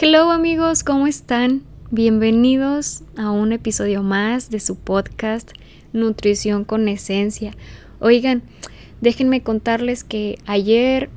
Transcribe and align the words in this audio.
Hello 0.00 0.30
amigos, 0.30 0.84
¿cómo 0.84 1.08
están? 1.08 1.64
Bienvenidos 1.90 3.02
a 3.16 3.32
un 3.32 3.50
episodio 3.50 4.04
más 4.04 4.48
de 4.48 4.60
su 4.60 4.76
podcast 4.76 5.50
Nutrición 5.92 6.62
con 6.62 6.86
Esencia. 6.86 7.56
Oigan, 7.98 8.44
déjenme 9.00 9.42
contarles 9.42 10.04
que 10.04 10.38
ayer, 10.46 11.10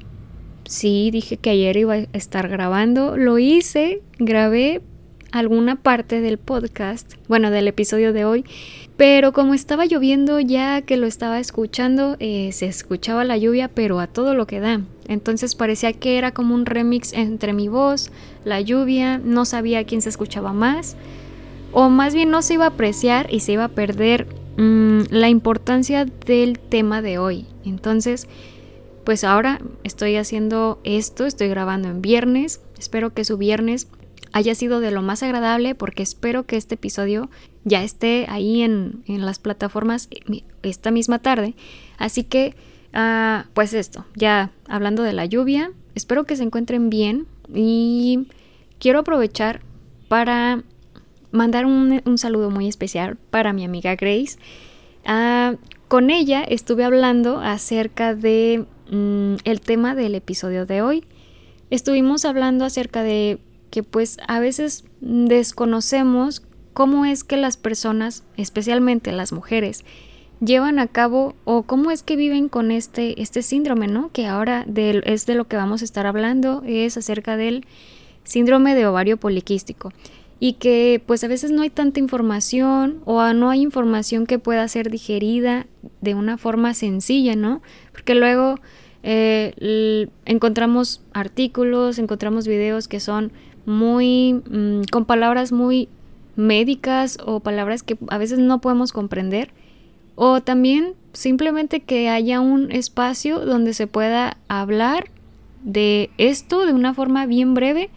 sí, 0.65 1.11
dije 1.11 1.37
que 1.37 1.51
ayer 1.51 1.77
iba 1.77 1.93
a 1.93 2.07
estar 2.13 2.47
grabando, 2.47 3.17
lo 3.17 3.37
hice, 3.37 4.01
grabé 4.17 4.81
alguna 5.31 5.75
parte 5.75 6.19
del 6.19 6.39
podcast, 6.39 7.13
bueno, 7.27 7.51
del 7.51 7.67
episodio 7.67 8.13
de 8.13 8.25
hoy, 8.25 8.45
pero 9.01 9.33
como 9.33 9.55
estaba 9.55 9.87
lloviendo 9.87 10.39
ya 10.39 10.83
que 10.83 10.95
lo 10.95 11.07
estaba 11.07 11.39
escuchando, 11.39 12.17
eh, 12.19 12.51
se 12.51 12.67
escuchaba 12.67 13.23
la 13.23 13.35
lluvia, 13.35 13.67
pero 13.67 13.99
a 13.99 14.05
todo 14.05 14.35
lo 14.35 14.45
que 14.45 14.59
da. 14.59 14.81
Entonces 15.07 15.55
parecía 15.55 15.91
que 15.91 16.19
era 16.19 16.35
como 16.35 16.53
un 16.53 16.67
remix 16.67 17.11
entre 17.13 17.51
mi 17.51 17.67
voz, 17.67 18.11
la 18.45 18.61
lluvia, 18.61 19.17
no 19.17 19.45
sabía 19.45 19.85
quién 19.85 20.03
se 20.03 20.09
escuchaba 20.09 20.53
más, 20.53 20.97
o 21.71 21.89
más 21.89 22.13
bien 22.13 22.29
no 22.29 22.43
se 22.43 22.53
iba 22.53 22.65
a 22.65 22.67
apreciar 22.67 23.33
y 23.33 23.39
se 23.39 23.53
iba 23.53 23.63
a 23.63 23.69
perder 23.69 24.27
mm, 24.57 25.05
la 25.09 25.29
importancia 25.29 26.05
del 26.05 26.59
tema 26.59 27.01
de 27.01 27.17
hoy. 27.17 27.47
Entonces, 27.65 28.27
pues 29.03 29.23
ahora 29.23 29.61
estoy 29.83 30.15
haciendo 30.15 30.79
esto, 30.83 31.25
estoy 31.25 31.47
grabando 31.47 31.87
en 31.87 32.03
viernes, 32.03 32.61
espero 32.77 33.15
que 33.15 33.25
su 33.25 33.39
viernes 33.39 33.87
haya 34.31 34.53
sido 34.53 34.79
de 34.79 34.91
lo 34.91 35.01
más 35.01 35.23
agradable 35.23 35.73
porque 35.73 36.03
espero 36.03 36.43
que 36.43 36.57
este 36.57 36.75
episodio 36.75 37.31
ya 37.63 37.83
esté 37.83 38.25
ahí 38.29 38.61
en, 38.61 39.03
las 39.07 39.39
plataformas 39.39 40.09
esta 40.63 40.91
misma 40.91 41.19
tarde. 41.19 41.53
Así 41.97 42.23
que, 42.23 42.55
ah, 42.93 43.45
pues 43.53 43.73
esto, 43.73 44.05
ya 44.15 44.51
hablando 44.67 45.03
de 45.03 45.13
la 45.13 45.25
lluvia, 45.25 45.71
espero 45.95 46.23
que 46.25 46.35
se 46.35 46.43
encuentren 46.43 46.89
bien 46.89 47.27
y 47.53 48.27
quiero 48.79 48.99
aprovechar 48.99 49.61
para 50.07 50.63
mandar 51.31 51.65
un, 51.65 52.01
saludo 52.17 52.49
muy 52.49 52.67
especial 52.67 53.17
para 53.29 53.53
mi 53.53 53.63
amiga 53.63 53.95
Grace. 53.95 54.37
Ah, 55.05 55.55
con 55.87 56.09
ella 56.09 56.43
estuve 56.43 56.83
hablando 56.83 57.39
acerca 57.39 58.15
de 58.15 58.65
mm, 58.89 59.35
el 59.43 59.61
tema 59.61 59.95
del 59.95 60.15
episodio 60.15 60.65
de 60.65 60.81
hoy. 60.81 61.03
Estuvimos 61.69 62.25
hablando 62.25 62.65
acerca 62.65 63.03
de 63.03 63.39
que 63.69 63.83
pues 63.83 64.17
a 64.27 64.39
veces 64.39 64.83
desconocemos 64.99 66.43
cómo 66.73 67.05
es 67.05 67.23
que 67.23 67.37
las 67.37 67.57
personas, 67.57 68.23
especialmente 68.37 69.11
las 69.11 69.31
mujeres, 69.31 69.83
llevan 70.39 70.79
a 70.79 70.87
cabo 70.87 71.35
o 71.43 71.63
cómo 71.63 71.91
es 71.91 72.03
que 72.03 72.15
viven 72.15 72.49
con 72.49 72.71
este, 72.71 73.21
este 73.21 73.43
síndrome, 73.43 73.87
¿no? 73.87 74.09
Que 74.11 74.25
ahora 74.27 74.65
es 75.05 75.25
de 75.25 75.35
lo 75.35 75.45
que 75.45 75.55
vamos 75.55 75.81
a 75.81 75.85
estar 75.85 76.07
hablando, 76.07 76.63
es 76.65 76.97
acerca 76.97 77.37
del 77.37 77.65
síndrome 78.23 78.75
de 78.75 78.87
ovario 78.87 79.17
poliquístico 79.17 79.91
y 80.39 80.53
que 80.53 81.01
pues 81.05 81.23
a 81.23 81.27
veces 81.27 81.51
no 81.51 81.61
hay 81.61 81.69
tanta 81.69 81.99
información 81.99 83.01
o 83.05 83.21
no 83.33 83.51
hay 83.51 83.61
información 83.61 84.25
que 84.25 84.39
pueda 84.39 84.67
ser 84.67 84.89
digerida 84.89 85.67
de 86.01 86.15
una 86.15 86.39
forma 86.39 86.73
sencilla, 86.73 87.35
¿no? 87.35 87.61
Porque 87.91 88.15
luego 88.15 88.55
eh, 89.03 90.07
encontramos 90.25 91.01
artículos, 91.13 91.99
encontramos 91.99 92.47
videos 92.47 92.87
que 92.87 92.99
son 92.99 93.31
muy 93.67 94.41
mm, 94.49 94.85
con 94.91 95.05
palabras 95.05 95.51
muy 95.51 95.89
médicas 96.41 97.17
o 97.25 97.39
palabras 97.39 97.83
que 97.83 97.97
a 98.09 98.17
veces 98.17 98.39
no 98.39 98.59
podemos 98.59 98.91
comprender 98.91 99.53
o 100.15 100.41
también 100.41 100.93
simplemente 101.13 101.81
que 101.81 102.09
haya 102.09 102.39
un 102.41 102.71
espacio 102.71 103.39
donde 103.39 103.73
se 103.73 103.87
pueda 103.87 104.37
hablar 104.47 105.09
de 105.63 106.09
esto 106.17 106.65
de 106.65 106.73
una 106.73 106.93
forma 106.93 107.25
bien 107.25 107.53
breve 107.53 107.89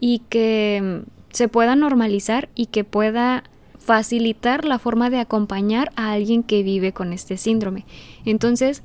y 0.00 0.20
que 0.28 1.02
mm, 1.04 1.10
se 1.32 1.48
pueda 1.48 1.76
normalizar 1.76 2.48
y 2.54 2.66
que 2.66 2.84
pueda 2.84 3.44
facilitar 3.78 4.64
la 4.64 4.78
forma 4.78 5.10
de 5.10 5.18
acompañar 5.18 5.92
a 5.96 6.12
alguien 6.12 6.42
que 6.42 6.62
vive 6.62 6.92
con 6.92 7.12
este 7.12 7.36
síndrome. 7.36 7.84
Entonces, 8.24 8.82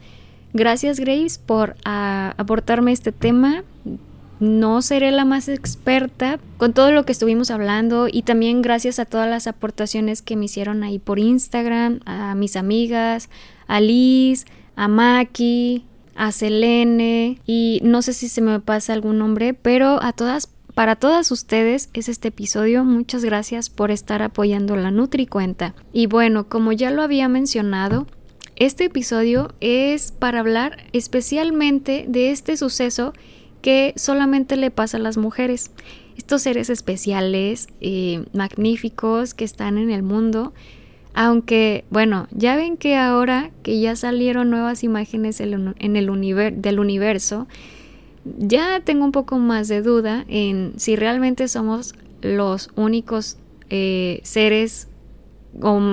gracias 0.54 1.00
Grace 1.00 1.40
por 1.46 1.76
ah, 1.86 2.34
aportarme 2.38 2.92
este 2.92 3.12
tema 3.12 3.64
no 4.40 4.82
seré 4.82 5.12
la 5.12 5.26
más 5.26 5.50
experta 5.50 6.40
con 6.58 6.74
todo 6.74 6.92
lo 6.92 7.06
que 7.06 7.12
estuvimos 7.12 7.52
hablando 7.52 8.08
y 8.12 8.22
también 8.22 8.62
gracias 8.62 9.00
a 9.00 9.06
todas 9.06 9.30
las 9.30 9.48
aportaciones 9.48 10.22
que 10.22 10.36
me 10.36 10.46
hicieron 10.46 10.84
ahí 10.84 11.00
por 11.00 11.20
Instagram, 11.20 12.00
a 12.06 12.36
mis 12.36 12.56
amigas, 12.56 13.30
a 13.68 13.82
Liz, 13.82 14.46
a 14.76 14.88
Maki, 14.88 15.86
a 16.16 16.32
Selene 16.32 17.40
y 17.46 17.82
no 17.84 18.02
sé 18.02 18.14
si 18.14 18.30
se 18.30 18.42
me 18.42 18.60
pasa 18.60 18.94
algún 18.94 19.18
nombre, 19.18 19.54
pero 19.54 20.02
a 20.02 20.14
todas 20.14 20.50
para 20.74 20.96
todas 20.96 21.32
ustedes 21.32 21.90
es 21.94 22.08
este 22.08 22.30
episodio. 22.30 22.86
Muchas 22.86 23.26
gracias 23.26 23.70
por 23.70 23.92
estar 23.92 24.22
apoyando 24.22 24.78
la 24.78 24.92
NutriCuenta. 24.92 25.76
Y 25.92 26.06
bueno, 26.06 26.48
como 26.48 26.72
ya 26.72 26.90
lo 26.90 27.02
había 27.02 27.28
mencionado, 27.28 28.08
este 28.56 28.86
episodio 28.86 29.54
es 29.60 30.14
para 30.14 30.40
hablar 30.40 30.78
especialmente 30.94 32.06
de 32.08 32.32
este 32.32 32.56
suceso 32.56 33.12
que 33.62 33.94
solamente 33.96 34.56
le 34.56 34.72
pasa 34.72 34.98
a 34.98 35.02
las 35.02 35.18
mujeres. 35.18 35.72
Estos 36.18 36.42
seres 36.42 36.70
especiales, 36.70 37.68
y 37.80 38.20
magníficos 38.34 39.34
que 39.34 39.46
están 39.46 39.78
en 39.78 39.90
el 39.90 40.04
mundo, 40.04 40.54
aunque, 41.14 41.86
bueno, 41.90 42.28
ya 42.32 42.56
ven 42.56 42.78
que 42.78 42.96
ahora 42.96 43.52
que 43.64 43.80
ya 43.80 43.96
salieron 43.96 44.50
nuevas 44.50 44.84
imágenes 44.84 45.40
en 45.42 45.96
el 45.96 46.62
del 46.62 46.80
universo, 46.80 47.48
ya 48.38 48.82
tengo 48.82 49.06
un 49.06 49.12
poco 49.12 49.38
más 49.38 49.68
de 49.68 49.82
duda 49.82 50.26
en 50.28 50.74
si 50.78 50.96
realmente 50.96 51.48
somos 51.48 51.96
los 52.22 52.70
únicos 52.76 53.38
eh, 53.70 54.20
seres 54.24 54.88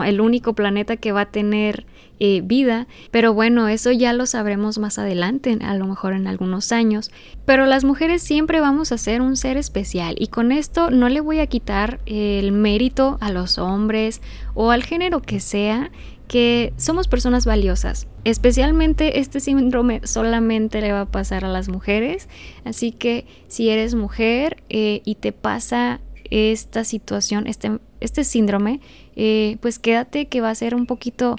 el 0.04 0.20
único 0.20 0.54
planeta 0.54 0.96
que 0.96 1.12
va 1.12 1.22
a 1.22 1.30
tener 1.30 1.86
eh, 2.18 2.40
vida, 2.42 2.86
pero 3.10 3.34
bueno, 3.34 3.68
eso 3.68 3.92
ya 3.92 4.14
lo 4.14 4.24
sabremos 4.24 4.78
más 4.78 4.98
adelante, 4.98 5.58
a 5.60 5.74
lo 5.74 5.86
mejor 5.86 6.14
en 6.14 6.26
algunos 6.26 6.72
años. 6.72 7.10
Pero 7.44 7.66
las 7.66 7.84
mujeres 7.84 8.22
siempre 8.22 8.60
vamos 8.60 8.90
a 8.90 8.98
ser 8.98 9.20
un 9.20 9.36
ser 9.36 9.58
especial 9.58 10.16
y 10.18 10.28
con 10.28 10.50
esto 10.50 10.90
no 10.90 11.08
le 11.08 11.20
voy 11.20 11.40
a 11.40 11.46
quitar 11.46 12.00
el 12.06 12.52
mérito 12.52 13.18
a 13.20 13.30
los 13.30 13.58
hombres 13.58 14.22
o 14.54 14.70
al 14.70 14.82
género 14.82 15.20
que 15.20 15.40
sea, 15.40 15.90
que 16.26 16.72
somos 16.76 17.06
personas 17.06 17.44
valiosas. 17.44 18.08
Especialmente 18.24 19.20
este 19.20 19.40
síndrome 19.40 20.00
solamente 20.04 20.80
le 20.80 20.92
va 20.92 21.02
a 21.02 21.06
pasar 21.06 21.44
a 21.44 21.48
las 21.48 21.68
mujeres, 21.68 22.28
así 22.64 22.92
que 22.92 23.26
si 23.48 23.68
eres 23.68 23.94
mujer 23.94 24.62
eh, 24.68 25.02
y 25.04 25.16
te 25.16 25.32
pasa 25.32 26.00
esta 26.30 26.84
situación, 26.84 27.46
este, 27.46 27.78
este 28.00 28.24
síndrome, 28.24 28.80
eh, 29.16 29.56
pues 29.60 29.78
quédate 29.78 30.26
que 30.26 30.40
va 30.40 30.50
a 30.50 30.54
ser 30.54 30.74
un 30.74 30.86
poquito 30.86 31.36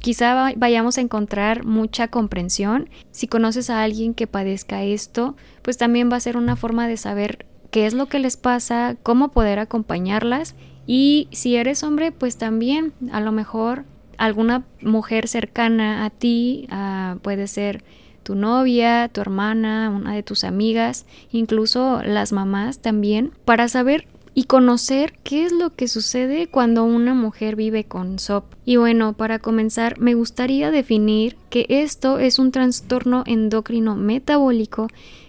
quizá 0.00 0.52
vayamos 0.56 0.98
a 0.98 1.00
encontrar 1.00 1.64
mucha 1.64 2.08
comprensión. 2.08 2.88
Si 3.10 3.26
conoces 3.26 3.70
a 3.70 3.82
alguien 3.82 4.14
que 4.14 4.26
padezca 4.26 4.82
esto, 4.82 5.36
pues 5.62 5.78
también 5.78 6.10
va 6.10 6.16
a 6.16 6.20
ser 6.20 6.36
una 6.36 6.56
forma 6.56 6.86
de 6.86 6.96
saber 6.96 7.46
qué 7.70 7.86
es 7.86 7.94
lo 7.94 8.06
que 8.06 8.18
les 8.18 8.36
pasa, 8.36 8.96
cómo 9.02 9.28
poder 9.28 9.58
acompañarlas 9.58 10.54
y 10.86 11.28
si 11.30 11.56
eres 11.56 11.82
hombre, 11.82 12.12
pues 12.12 12.36
también 12.36 12.92
a 13.12 13.20
lo 13.20 13.32
mejor 13.32 13.84
alguna 14.18 14.64
mujer 14.80 15.28
cercana 15.28 16.04
a 16.04 16.10
ti, 16.10 16.66
ah, 16.70 17.16
puede 17.22 17.46
ser 17.46 17.82
tu 18.22 18.34
novia, 18.34 19.08
tu 19.08 19.20
hermana, 19.20 19.90
una 19.90 20.14
de 20.14 20.22
tus 20.22 20.44
amigas, 20.44 21.06
incluso 21.30 22.02
las 22.02 22.32
mamás 22.32 22.78
también, 22.78 23.32
para 23.44 23.68
saber 23.68 24.06
y 24.34 24.44
conocer 24.44 25.14
qué 25.22 25.44
es 25.44 25.52
lo 25.52 25.70
que 25.70 25.88
sucede 25.88 26.46
cuando 26.46 26.84
una 26.84 27.14
mujer 27.14 27.56
vive 27.56 27.84
con 27.84 28.18
SOP. 28.18 28.44
Y 28.64 28.76
bueno, 28.76 29.12
para 29.12 29.38
comenzar, 29.38 29.98
me 29.98 30.14
gustaría 30.14 30.70
definir 30.70 31.36
que 31.50 31.66
esto 31.68 32.18
es 32.18 32.38
un 32.38 32.50
trastorno 32.50 33.24
endocrino 33.26 33.94
metabólico 33.96 34.88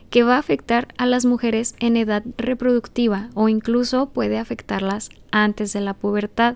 que 0.09 0.23
va 0.23 0.35
a 0.35 0.39
afectar 0.39 0.87
a 0.97 1.05
las 1.05 1.25
mujeres 1.25 1.75
en 1.79 1.97
edad 1.97 2.23
reproductiva 2.37 3.29
o 3.33 3.49
incluso 3.49 4.09
puede 4.09 4.37
afectarlas 4.37 5.09
antes 5.31 5.73
de 5.73 5.81
la 5.81 5.95
pubertad. 5.95 6.55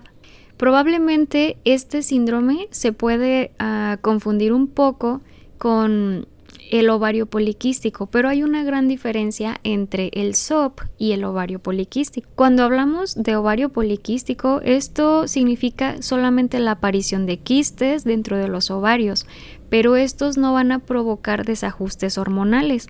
Probablemente 0.56 1.56
este 1.64 2.02
síndrome 2.02 2.68
se 2.70 2.92
puede 2.92 3.52
ah, 3.58 3.98
confundir 4.00 4.52
un 4.52 4.68
poco 4.68 5.20
con 5.58 6.26
el 6.70 6.90
ovario 6.90 7.26
poliquístico, 7.26 8.06
pero 8.06 8.28
hay 8.28 8.42
una 8.42 8.62
gran 8.62 8.88
diferencia 8.88 9.58
entre 9.64 10.10
el 10.12 10.34
SOP 10.34 10.80
y 10.98 11.12
el 11.12 11.24
ovario 11.24 11.58
poliquístico. 11.58 12.28
Cuando 12.34 12.62
hablamos 12.62 13.14
de 13.14 13.36
ovario 13.36 13.70
poliquístico, 13.70 14.60
esto 14.62 15.28
significa 15.28 16.02
solamente 16.02 16.58
la 16.60 16.72
aparición 16.72 17.26
de 17.26 17.38
quistes 17.38 18.04
dentro 18.04 18.36
de 18.36 18.48
los 18.48 18.70
ovarios, 18.70 19.26
pero 19.68 19.96
estos 19.96 20.36
no 20.36 20.52
van 20.52 20.72
a 20.72 20.78
provocar 20.80 21.44
desajustes 21.44 22.18
hormonales. 22.18 22.88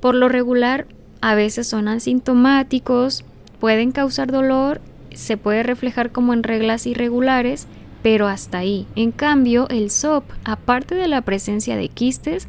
Por 0.00 0.14
lo 0.14 0.28
regular, 0.28 0.86
a 1.20 1.34
veces 1.34 1.66
son 1.66 1.88
asintomáticos, 1.88 3.24
pueden 3.60 3.92
causar 3.92 4.32
dolor, 4.32 4.80
se 5.14 5.36
puede 5.36 5.62
reflejar 5.62 6.12
como 6.12 6.34
en 6.34 6.42
reglas 6.42 6.86
irregulares, 6.86 7.66
pero 8.02 8.28
hasta 8.28 8.58
ahí. 8.58 8.86
En 8.94 9.10
cambio, 9.12 9.66
el 9.68 9.90
SOP, 9.90 10.24
aparte 10.44 10.94
de 10.94 11.08
la 11.08 11.22
presencia 11.22 11.76
de 11.76 11.88
quistes, 11.88 12.46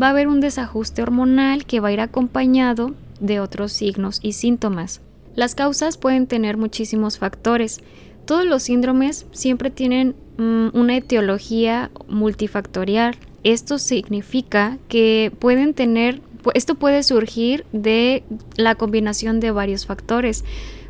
va 0.00 0.08
a 0.08 0.10
haber 0.10 0.28
un 0.28 0.40
desajuste 0.40 1.02
hormonal 1.02 1.64
que 1.66 1.80
va 1.80 1.88
a 1.88 1.92
ir 1.92 2.00
acompañado 2.00 2.94
de 3.20 3.40
otros 3.40 3.72
signos 3.72 4.18
y 4.22 4.32
síntomas. 4.32 5.00
Las 5.34 5.54
causas 5.54 5.96
pueden 5.96 6.26
tener 6.26 6.56
muchísimos 6.56 7.18
factores. 7.18 7.80
Todos 8.24 8.46
los 8.46 8.64
síndromes 8.64 9.26
siempre 9.32 9.70
tienen 9.70 10.14
mm, 10.38 10.68
una 10.72 10.96
etiología 10.96 11.90
multifactorial. 12.08 13.16
Esto 13.42 13.78
significa 13.78 14.78
que 14.88 15.32
pueden 15.38 15.74
tener, 15.74 16.20
esto 16.54 16.76
puede 16.76 17.02
surgir 17.02 17.66
de 17.72 18.22
la 18.56 18.74
combinación 18.74 19.40
de 19.40 19.50
varios 19.50 19.86
factores. 19.86 20.44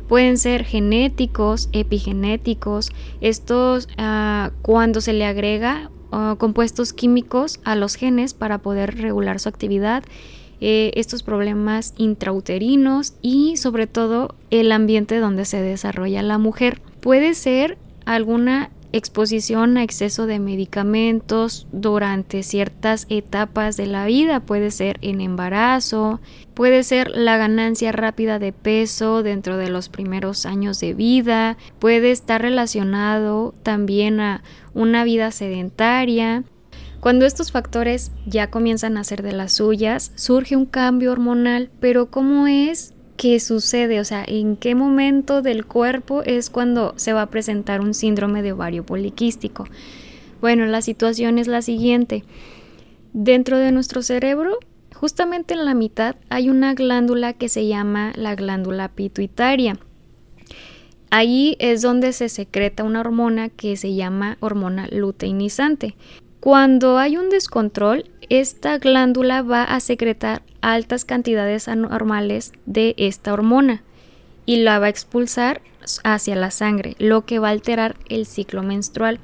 Pueden 0.07 0.37
ser 0.37 0.63
genéticos, 0.63 1.69
epigenéticos, 1.73 2.91
estos 3.21 3.87
ah, 3.97 4.51
cuando 4.61 5.01
se 5.01 5.13
le 5.13 5.25
agrega 5.25 5.89
ah, 6.15 6.35
compuestos 6.37 6.93
químicos 6.93 7.59
a 7.63 7.75
los 7.75 7.95
genes 7.95 8.33
para 8.33 8.59
poder 8.59 8.97
regular 8.97 9.39
su 9.39 9.49
actividad 9.49 10.03
eh, 10.61 10.91
estos 10.95 11.21
problemas 11.21 11.93
intrauterinos 11.97 13.13
y 13.21 13.57
sobre 13.57 13.87
todo 13.87 14.35
el 14.51 14.71
ambiente 14.71 15.19
donde 15.19 15.43
se 15.43 15.61
desarrolla 15.61 16.23
la 16.23 16.37
mujer. 16.37 16.81
Puede 17.01 17.33
ser 17.33 17.77
alguna 18.05 18.71
exposición 18.93 19.75
a 19.75 19.83
exceso 19.83 20.25
de 20.25 20.39
medicamentos 20.39 21.67
durante 21.73 22.43
ciertas 22.43 23.05
etapas 23.09 23.75
de 23.75 23.87
la 23.87 24.05
vida, 24.05 24.39
puede 24.39 24.71
ser 24.71 24.97
en 25.01 25.19
embarazo, 25.19 26.21
puede 26.53 26.83
ser 26.83 27.09
la 27.09 27.35
ganancia 27.35 27.91
rápida 27.91 28.39
de 28.39 28.53
peso 28.53 29.21
dentro 29.21 29.57
de 29.57 29.67
los 29.67 29.89
primeros 29.89 30.45
años 30.45 30.79
de 30.79 30.93
vida, 30.93 31.57
puede 31.79 32.11
estar 32.11 32.41
relacionado 32.41 33.53
también 33.63 34.21
a 34.21 34.43
una 34.75 35.03
vida 35.03 35.31
sedentaria, 35.31 36.43
cuando 36.99 37.25
estos 37.25 37.51
factores 37.51 38.11
ya 38.25 38.49
comienzan 38.49 38.97
a 38.97 39.03
ser 39.03 39.21
de 39.21 39.31
las 39.31 39.53
suyas, 39.53 40.11
surge 40.15 40.55
un 40.55 40.65
cambio 40.65 41.11
hormonal, 41.11 41.69
pero 41.79 42.09
¿cómo 42.09 42.47
es 42.47 42.95
que 43.15 43.39
sucede? 43.39 43.99
O 43.99 44.05
sea, 44.05 44.23
¿en 44.27 44.57
qué 44.57 44.75
momento 44.75 45.41
del 45.41 45.65
cuerpo 45.65 46.23
es 46.23 46.49
cuando 46.49 46.93
se 46.97 47.13
va 47.13 47.21
a 47.21 47.29
presentar 47.29 47.81
un 47.81 47.93
síndrome 47.93 48.41
de 48.41 48.53
ovario 48.53 48.83
poliquístico? 48.83 49.67
Bueno, 50.41 50.65
la 50.65 50.81
situación 50.81 51.37
es 51.37 51.47
la 51.47 51.61
siguiente. 51.61 52.23
Dentro 53.13 53.59
de 53.59 53.71
nuestro 53.71 54.01
cerebro, 54.01 54.57
justamente 54.93 55.53
en 55.53 55.65
la 55.65 55.75
mitad, 55.75 56.15
hay 56.29 56.49
una 56.49 56.73
glándula 56.73 57.33
que 57.33 57.49
se 57.49 57.67
llama 57.67 58.13
la 58.15 58.35
glándula 58.35 58.89
pituitaria. 58.89 59.77
Ahí 61.17 61.55
es 61.59 61.81
donde 61.81 62.11
se 62.11 62.27
secreta 62.27 62.83
una 62.83 62.99
hormona 62.99 63.47
que 63.47 63.77
se 63.77 63.95
llama 63.95 64.35
hormona 64.41 64.89
luteinizante. 64.91 65.95
Cuando 66.41 66.97
hay 66.97 67.15
un 67.15 67.29
descontrol, 67.29 68.09
esta 68.27 68.79
glándula 68.79 69.41
va 69.41 69.63
a 69.63 69.79
secretar 69.79 70.41
altas 70.59 71.05
cantidades 71.05 71.69
anormales 71.69 72.51
de 72.65 72.95
esta 72.97 73.31
hormona 73.31 73.81
y 74.45 74.57
la 74.57 74.77
va 74.77 74.87
a 74.87 74.89
expulsar 74.89 75.61
hacia 76.03 76.35
la 76.35 76.51
sangre, 76.51 76.97
lo 76.99 77.25
que 77.25 77.39
va 77.39 77.47
a 77.47 77.51
alterar 77.51 77.95
el 78.09 78.25
ciclo 78.25 78.61
menstrual. 78.61 79.21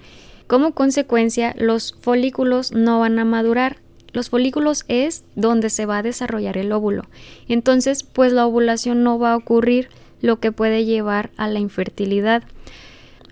Como 0.48 0.72
consecuencia, 0.72 1.54
los 1.58 1.98
folículos 2.00 2.72
no 2.72 3.02
van 3.02 3.20
a 3.20 3.26
madurar. 3.26 3.80
Los 4.14 4.30
folículos 4.30 4.86
es 4.88 5.26
donde 5.36 5.70
se 5.70 5.86
va 5.86 5.98
a 5.98 6.04
desarrollar 6.04 6.58
el 6.58 6.72
óvulo. 6.72 7.04
Entonces, 7.50 8.04
pues 8.04 8.32
la 8.32 8.46
ovulación 8.46 9.04
no 9.04 9.20
va 9.20 9.34
a 9.34 9.36
ocurrir, 9.36 9.90
lo 10.22 10.40
que 10.40 10.52
puede 10.52 10.86
llevar 10.86 11.32
a 11.38 11.48
la 11.48 11.60
infertilidad. 11.60 12.44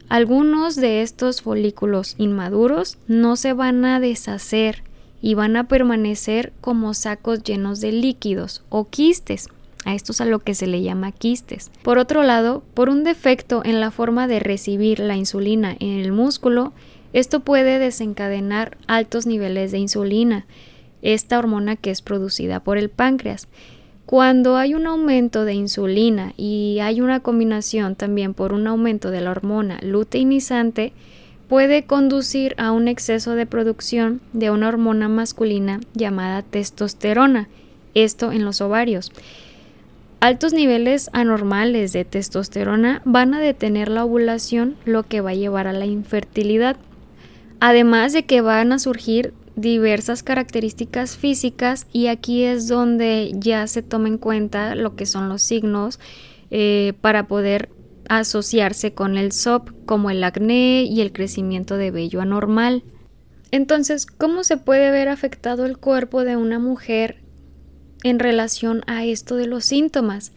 Algunos 0.10 0.76
de 0.76 1.02
estos 1.02 1.42
folículos 1.42 2.16
inmaduros 2.18 2.98
no 3.08 3.36
se 3.36 3.54
van 3.54 3.86
a 3.86 4.00
deshacer 4.00 4.84
y 5.22 5.34
van 5.34 5.56
a 5.56 5.68
permanecer 5.68 6.54
como 6.62 6.94
sacos 6.94 7.44
llenos 7.44 7.80
de 7.82 7.92
líquidos 7.92 8.64
o 8.70 8.86
quistes. 8.86 9.50
A 9.86 9.96
esto 9.96 10.12
es 10.12 10.22
a 10.22 10.26
lo 10.26 10.40
que 10.40 10.56
se 10.56 10.68
le 10.68 10.82
llama 10.82 11.12
quistes. 11.12 11.72
Por 11.84 12.00
otro 12.00 12.24
lado, 12.24 12.64
por 12.74 12.90
un 12.90 13.04
defecto 13.04 13.62
en 13.64 13.80
la 13.80 13.92
forma 13.92 14.28
de 14.28 14.40
recibir 14.40 15.00
la 15.00 15.16
insulina 15.16 15.76
en 15.80 16.00
el 16.00 16.12
músculo, 16.12 16.74
esto 17.14 17.40
puede 17.42 17.80
desencadenar 17.80 18.78
altos 18.88 19.26
niveles 19.26 19.72
de 19.72 19.80
insulina, 19.80 20.46
esta 21.02 21.40
hormona 21.40 21.76
que 21.76 21.92
es 21.92 22.02
producida 22.02 22.60
por 22.60 22.78
el 22.78 22.90
páncreas. 22.90 23.48
Cuando 24.10 24.58
hay 24.58 24.74
un 24.74 24.88
aumento 24.88 25.46
de 25.46 25.54
insulina 25.54 26.34
y 26.36 26.80
hay 26.82 27.00
una 27.00 27.20
combinación 27.20 27.94
también 27.94 28.34
por 28.34 28.54
un 28.54 28.66
aumento 28.66 29.12
de 29.12 29.22
la 29.22 29.30
hormona 29.30 29.78
luteinizante, 29.84 30.94
puede 31.48 31.84
conducir 31.84 32.56
a 32.58 32.72
un 32.72 32.88
exceso 32.88 33.36
de 33.36 33.46
producción 33.46 34.20
de 34.34 34.50
una 34.50 34.68
hormona 34.68 35.10
masculina 35.10 35.80
llamada 35.94 36.42
testosterona, 36.42 37.50
esto 37.94 38.32
en 38.32 38.46
los 38.46 38.62
ovarios. 38.62 39.12
Altos 40.22 40.54
niveles 40.54 41.12
anormales 41.14 41.94
de 41.94 42.04
testosterona 42.04 43.04
van 43.06 43.36
a 43.36 43.40
detener 43.40 43.90
la 43.90 44.06
ovulación, 44.06 44.76
lo 44.86 45.04
que 45.04 45.22
va 45.22 45.30
a 45.30 45.36
llevar 45.36 45.68
a 45.68 45.74
la 45.74 45.86
infertilidad. 45.86 46.78
Además 47.60 48.14
de 48.14 48.26
que 48.26 48.42
van 48.42 48.72
a 48.72 48.80
surgir 48.80 49.36
diversas 49.60 50.24
características 50.24 51.18
físicas 51.18 51.88
y 51.92 52.08
aquí 52.08 52.44
es 52.44 52.68
donde 52.68 53.32
ya 53.36 53.68
se 53.68 53.82
toma 53.82 54.08
en 54.08 54.18
cuenta 54.18 54.76
lo 54.76 54.96
que 54.96 55.06
son 55.06 55.30
los 55.30 55.42
signos 55.42 56.00
eh, 56.52 56.94
para 57.02 57.28
poder 57.28 57.70
asociarse 58.08 58.94
con 58.94 59.18
el 59.18 59.32
SOP 59.32 59.70
como 59.86 60.10
el 60.10 60.24
acné 60.24 60.84
y 60.84 61.02
el 61.02 61.12
crecimiento 61.12 61.78
de 61.78 61.92
vello 61.92 62.22
anormal. 62.22 62.84
Entonces, 63.52 64.06
¿cómo 64.06 64.44
se 64.44 64.58
puede 64.58 64.92
ver 64.92 65.10
afectado 65.10 65.66
el 65.66 65.78
cuerpo 65.78 66.24
de 66.24 66.36
una 66.36 66.60
mujer 66.60 67.22
en 68.04 68.20
relación 68.20 68.84
a 68.88 69.06
esto 69.06 69.36
de 69.36 69.48
los 69.48 69.66
síntomas? 69.66 70.32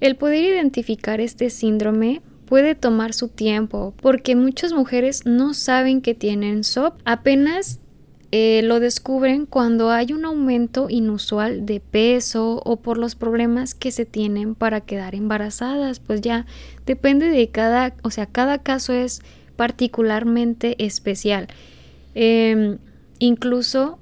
El 0.00 0.16
poder 0.16 0.44
identificar 0.44 1.20
este 1.20 1.50
síndrome 1.50 2.22
puede 2.46 2.74
tomar 2.74 3.12
su 3.12 3.28
tiempo 3.28 3.94
porque 4.00 4.36
muchas 4.36 4.72
mujeres 4.72 5.24
no 5.24 5.54
saben 5.54 6.00
que 6.02 6.14
tienen 6.14 6.64
SOP. 6.64 7.00
Apenas 7.04 7.81
eh, 8.34 8.62
lo 8.64 8.80
descubren 8.80 9.44
cuando 9.44 9.90
hay 9.90 10.14
un 10.14 10.24
aumento 10.24 10.88
inusual 10.88 11.66
de 11.66 11.80
peso 11.80 12.62
o 12.64 12.76
por 12.76 12.96
los 12.96 13.14
problemas 13.14 13.74
que 13.74 13.90
se 13.90 14.06
tienen 14.06 14.54
para 14.54 14.80
quedar 14.80 15.14
embarazadas. 15.14 16.00
Pues 16.00 16.22
ya 16.22 16.46
depende 16.86 17.28
de 17.28 17.48
cada, 17.50 17.94
o 18.02 18.10
sea, 18.10 18.24
cada 18.24 18.56
caso 18.58 18.94
es 18.94 19.20
particularmente 19.56 20.82
especial. 20.82 21.48
Em, 22.14 22.78
incluso 23.18 23.98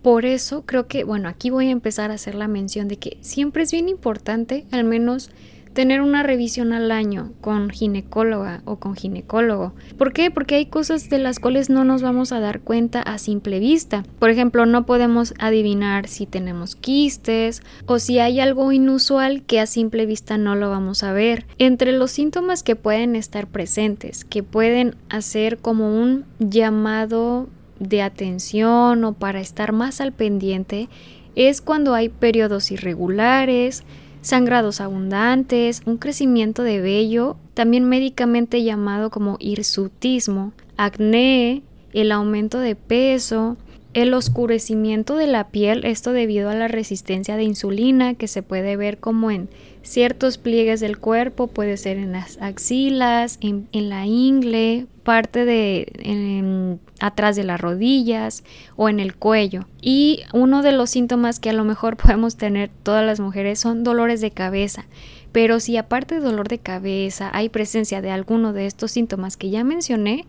por 0.00 0.26
eso 0.26 0.62
creo 0.64 0.86
que, 0.86 1.02
bueno, 1.02 1.28
aquí 1.28 1.50
voy 1.50 1.66
a 1.66 1.70
empezar 1.70 2.12
a 2.12 2.14
hacer 2.14 2.36
la 2.36 2.46
mención 2.46 2.86
de 2.86 2.98
que 2.98 3.18
siempre 3.20 3.64
es 3.64 3.72
bien 3.72 3.88
importante, 3.88 4.64
al 4.70 4.84
menos 4.84 5.30
tener 5.72 6.02
una 6.02 6.22
revisión 6.22 6.72
al 6.72 6.90
año 6.90 7.32
con 7.40 7.70
ginecóloga 7.70 8.62
o 8.64 8.76
con 8.76 8.94
ginecólogo. 8.94 9.72
¿Por 9.96 10.12
qué? 10.12 10.30
Porque 10.30 10.56
hay 10.56 10.66
cosas 10.66 11.08
de 11.08 11.18
las 11.18 11.38
cuales 11.38 11.70
no 11.70 11.84
nos 11.84 12.02
vamos 12.02 12.32
a 12.32 12.40
dar 12.40 12.60
cuenta 12.60 13.00
a 13.00 13.18
simple 13.18 13.58
vista. 13.58 14.04
Por 14.18 14.30
ejemplo, 14.30 14.66
no 14.66 14.86
podemos 14.86 15.34
adivinar 15.38 16.08
si 16.08 16.26
tenemos 16.26 16.76
quistes 16.76 17.62
o 17.86 17.98
si 17.98 18.18
hay 18.18 18.40
algo 18.40 18.72
inusual 18.72 19.42
que 19.42 19.60
a 19.60 19.66
simple 19.66 20.06
vista 20.06 20.38
no 20.38 20.54
lo 20.54 20.70
vamos 20.70 21.02
a 21.02 21.12
ver. 21.12 21.46
Entre 21.58 21.92
los 21.92 22.10
síntomas 22.10 22.62
que 22.62 22.76
pueden 22.76 23.16
estar 23.16 23.46
presentes, 23.46 24.24
que 24.24 24.42
pueden 24.42 24.96
hacer 25.08 25.58
como 25.58 26.00
un 26.00 26.24
llamado 26.38 27.48
de 27.78 28.02
atención 28.02 29.04
o 29.04 29.12
para 29.14 29.40
estar 29.40 29.72
más 29.72 30.00
al 30.00 30.12
pendiente, 30.12 30.88
es 31.34 31.60
cuando 31.60 31.94
hay 31.94 32.08
periodos 32.08 32.70
irregulares, 32.70 33.84
sangrados 34.22 34.80
abundantes, 34.80 35.82
un 35.84 35.98
crecimiento 35.98 36.62
de 36.62 36.80
vello, 36.80 37.36
también 37.54 37.84
médicamente 37.84 38.62
llamado 38.62 39.10
como 39.10 39.36
hirsutismo, 39.38 40.52
acné, 40.76 41.62
el 41.92 42.12
aumento 42.12 42.58
de 42.58 42.74
peso, 42.74 43.56
el 43.94 44.14
oscurecimiento 44.14 45.16
de 45.16 45.26
la 45.26 45.48
piel, 45.48 45.84
esto 45.84 46.12
debido 46.12 46.48
a 46.50 46.54
la 46.54 46.68
resistencia 46.68 47.36
de 47.36 47.44
insulina 47.44 48.14
que 48.14 48.28
se 48.28 48.42
puede 48.42 48.76
ver 48.76 48.98
como 48.98 49.30
en 49.30 49.48
ciertos 49.82 50.38
pliegues 50.38 50.80
del 50.80 50.98
cuerpo, 50.98 51.48
puede 51.48 51.76
ser 51.76 51.98
en 51.98 52.12
las 52.12 52.40
axilas, 52.40 53.38
en, 53.40 53.66
la 53.72 54.06
ingle, 54.06 54.86
parte 55.02 55.44
de 55.44 56.78
atrás 57.00 57.36
de 57.36 57.44
las 57.44 57.60
rodillas 57.60 58.44
o 58.76 58.88
en 58.88 59.00
el 59.00 59.14
cuello. 59.14 59.66
Y 59.80 60.20
uno 60.32 60.62
de 60.62 60.72
los 60.72 60.90
síntomas 60.90 61.40
que 61.40 61.50
a 61.50 61.54
lo 61.54 61.64
mejor 61.64 61.96
podemos 61.98 62.36
tener 62.36 62.70
todas 62.82 63.04
las 63.04 63.20
mujeres 63.20 63.58
son 63.58 63.84
dolores 63.84 64.20
de 64.20 64.30
cabeza. 64.30 64.86
Pero 65.32 65.60
si 65.60 65.76
aparte 65.76 66.16
de 66.16 66.20
dolor 66.20 66.48
de 66.48 66.58
cabeza 66.58 67.30
hay 67.32 67.48
presencia 67.48 68.00
de 68.02 68.10
alguno 68.10 68.52
de 68.52 68.66
estos 68.66 68.92
síntomas 68.92 69.36
que 69.36 69.50
ya 69.50 69.64
mencioné, 69.64 70.26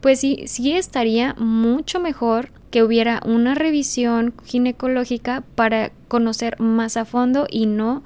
pues 0.00 0.20
sí, 0.20 0.44
sí 0.46 0.72
estaría 0.72 1.34
mucho 1.34 2.00
mejor 2.00 2.50
que 2.70 2.82
hubiera 2.82 3.20
una 3.24 3.54
revisión 3.54 4.34
ginecológica 4.44 5.44
para 5.54 5.92
conocer 6.08 6.60
más 6.60 6.96
a 6.96 7.04
fondo 7.04 7.46
y 7.50 7.66
no 7.66 8.02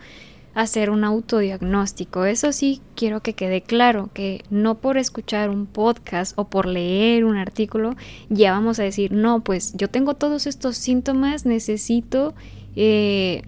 hacer 0.55 0.91
un 0.91 1.05
autodiagnóstico. 1.05 2.25
Eso 2.25 2.53
sí, 2.53 2.81
quiero 2.95 3.21
que 3.21 3.35
quede 3.35 3.63
claro 3.63 4.11
que 4.13 4.45
no 4.51 4.77
por 4.77 4.99
escuchar 4.99 5.51
un 5.51 5.67
podcast 5.67 6.33
o 6.37 6.49
por 6.49 6.67
leer 6.67 7.25
un 7.25 7.37
artículo 7.37 7.97
ya 8.29 8.53
vamos 8.53 8.79
a 8.79 8.83
decir, 8.83 9.13
no, 9.13 9.41
pues 9.41 9.73
yo 9.77 9.89
tengo 9.89 10.15
todos 10.15 10.47
estos 10.47 10.77
síntomas, 10.77 11.47
necesito 11.47 12.35
eh, 12.77 13.43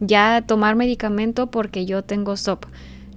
ya 0.00 0.44
tomar 0.46 0.76
medicamento 0.76 1.48
porque 1.48 1.86
yo 1.86 2.02
tengo 2.02 2.36
SOP. 2.36 2.66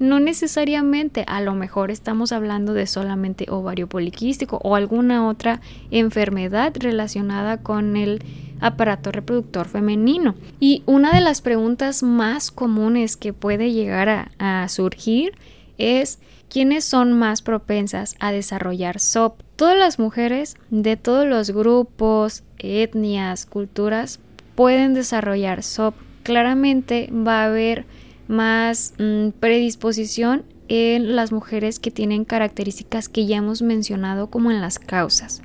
No 0.02 0.20
necesariamente, 0.20 1.26
a 1.28 1.42
lo 1.42 1.54
mejor 1.54 1.92
estamos 1.92 2.32
hablando 2.32 2.74
de 2.74 2.88
solamente 2.88 3.46
ovario 3.52 3.86
poliquístico 3.86 4.60
o 4.64 4.76
alguna 4.76 5.28
otra 5.28 5.62
enfermedad 5.92 6.74
relacionada 6.80 7.58
con 7.58 7.96
el 7.96 8.24
aparato 8.62 9.12
reproductor 9.12 9.68
femenino. 9.68 10.34
Y 10.60 10.82
una 10.88 11.14
de 11.14 11.22
las 11.22 11.42
preguntas 11.42 12.02
más 12.02 12.50
comunes 12.50 13.16
que 13.16 13.32
puede 13.32 13.74
llegar 13.74 14.32
a, 14.40 14.68
surgir 14.70 15.34
es 15.78 16.18
¿quiénes 16.50 16.84
son 16.84 17.14
más 17.14 17.44
propensas 17.44 18.16
a 18.20 18.32
desarrollar 18.32 19.00
SOP? 19.00 19.40
Todas 19.56 19.78
las 19.78 20.00
mujeres 20.00 20.56
de 20.72 20.98
todos 20.98 21.28
los 21.28 21.52
grupos, 21.52 22.42
etnias, 22.58 23.46
culturas 23.46 24.20
pueden 24.56 24.96
desarrollar 24.96 25.62
SOP. 25.62 25.94
Claramente 26.24 27.08
va 27.14 27.44
a 27.44 27.46
haber 27.46 27.86
más 28.32 28.94
mm, 28.98 29.30
predisposición 29.40 30.44
en 30.68 31.16
las 31.16 31.32
mujeres 31.32 31.80
que 31.80 31.92
tienen 31.92 32.26
características 32.26 33.10
que 33.10 33.26
ya 33.26 33.38
hemos 33.38 33.62
mencionado 33.62 34.28
como 34.28 34.52
en 34.52 34.62
las 34.62 34.80
causas. 34.80 35.42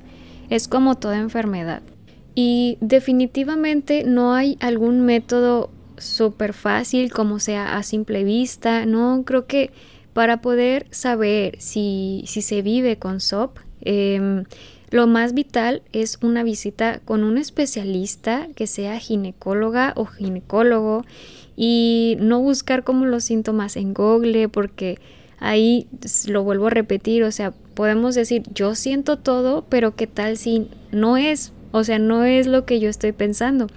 Es 0.49 0.67
como 0.67 0.95
toda 0.95 1.19
enfermedad. 1.19 1.83
Y 2.33 2.77
definitivamente 2.81 4.03
no 4.05 4.33
hay 4.33 4.57
algún 4.61 5.01
método 5.01 5.69
súper 5.97 6.53
fácil 6.53 7.11
como 7.11 7.39
sea 7.39 7.77
a 7.77 7.83
simple 7.83 8.23
vista. 8.23 8.85
No 8.85 9.23
creo 9.25 9.47
que 9.47 9.71
para 10.13 10.41
poder 10.41 10.87
saber 10.91 11.57
si, 11.59 12.23
si 12.27 12.41
se 12.41 12.61
vive 12.61 12.97
con 12.97 13.19
SOP, 13.19 13.59
em, 13.81 14.45
lo 14.89 15.07
más 15.07 15.33
vital 15.33 15.81
es 15.91 16.19
una 16.21 16.43
visita 16.43 17.01
con 17.03 17.23
un 17.23 17.37
especialista 17.37 18.47
que 18.55 18.67
sea 18.67 18.97
ginecóloga 18.99 19.93
o 19.97 20.05
ginecólogo 20.05 21.03
y 21.57 22.15
no 22.19 22.39
buscar 22.39 22.83
como 22.83 23.05
los 23.05 23.25
síntomas 23.25 23.75
en 23.75 23.93
Google 23.93 24.47
porque 24.47 24.99
ahí 25.39 25.87
lo 26.27 26.43
vuelvo 26.43 26.67
a 26.67 26.69
repetir, 26.69 27.23
o 27.23 27.31
sea, 27.31 27.51
podemos 27.73 28.15
decir 28.15 28.43
yo 28.53 28.75
siento 28.75 29.17
todo, 29.17 29.65
pero 29.67 29.95
qué 29.95 30.07
tal 30.07 30.37
si 30.37 30.69
no 30.91 31.17
es, 31.17 31.51
o 31.71 31.83
sea, 31.83 31.99
no 31.99 32.23
es 32.23 32.47
lo 32.47 32.65
que 32.65 32.79
yo 32.79 32.89
estoy 32.89 33.11
pensando. 33.11 33.67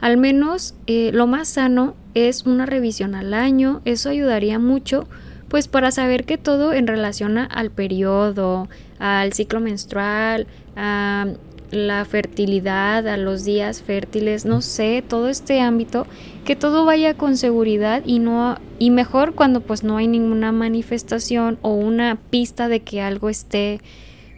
Al 0.00 0.16
menos 0.16 0.74
eh, 0.86 1.10
lo 1.12 1.26
más 1.26 1.48
sano 1.48 1.94
es 2.14 2.46
una 2.46 2.64
revisión 2.64 3.14
al 3.14 3.34
año, 3.34 3.82
eso 3.84 4.08
ayudaría 4.08 4.58
mucho 4.58 5.08
pues 5.48 5.68
para 5.68 5.90
saber 5.90 6.24
que 6.24 6.38
todo 6.38 6.72
en 6.72 6.86
relación 6.86 7.38
al 7.38 7.70
periodo, 7.70 8.68
al 8.98 9.32
ciclo 9.32 9.60
menstrual, 9.60 10.46
a 10.74 11.26
la 11.70 12.04
fertilidad, 12.04 13.06
a 13.08 13.16
los 13.16 13.44
días 13.44 13.82
fértiles, 13.82 14.44
no 14.44 14.60
sé, 14.60 15.02
todo 15.06 15.28
este 15.28 15.60
ámbito, 15.60 16.06
que 16.44 16.56
todo 16.56 16.84
vaya 16.84 17.14
con 17.14 17.36
seguridad 17.36 18.02
y 18.04 18.18
no 18.18 18.58
y 18.78 18.90
mejor 18.90 19.34
cuando 19.34 19.60
pues 19.60 19.82
no 19.82 19.96
hay 19.96 20.06
ninguna 20.06 20.52
manifestación 20.52 21.58
o 21.62 21.70
una 21.70 22.18
pista 22.30 22.68
de 22.68 22.80
que 22.80 23.00
algo 23.00 23.28
esté 23.28 23.80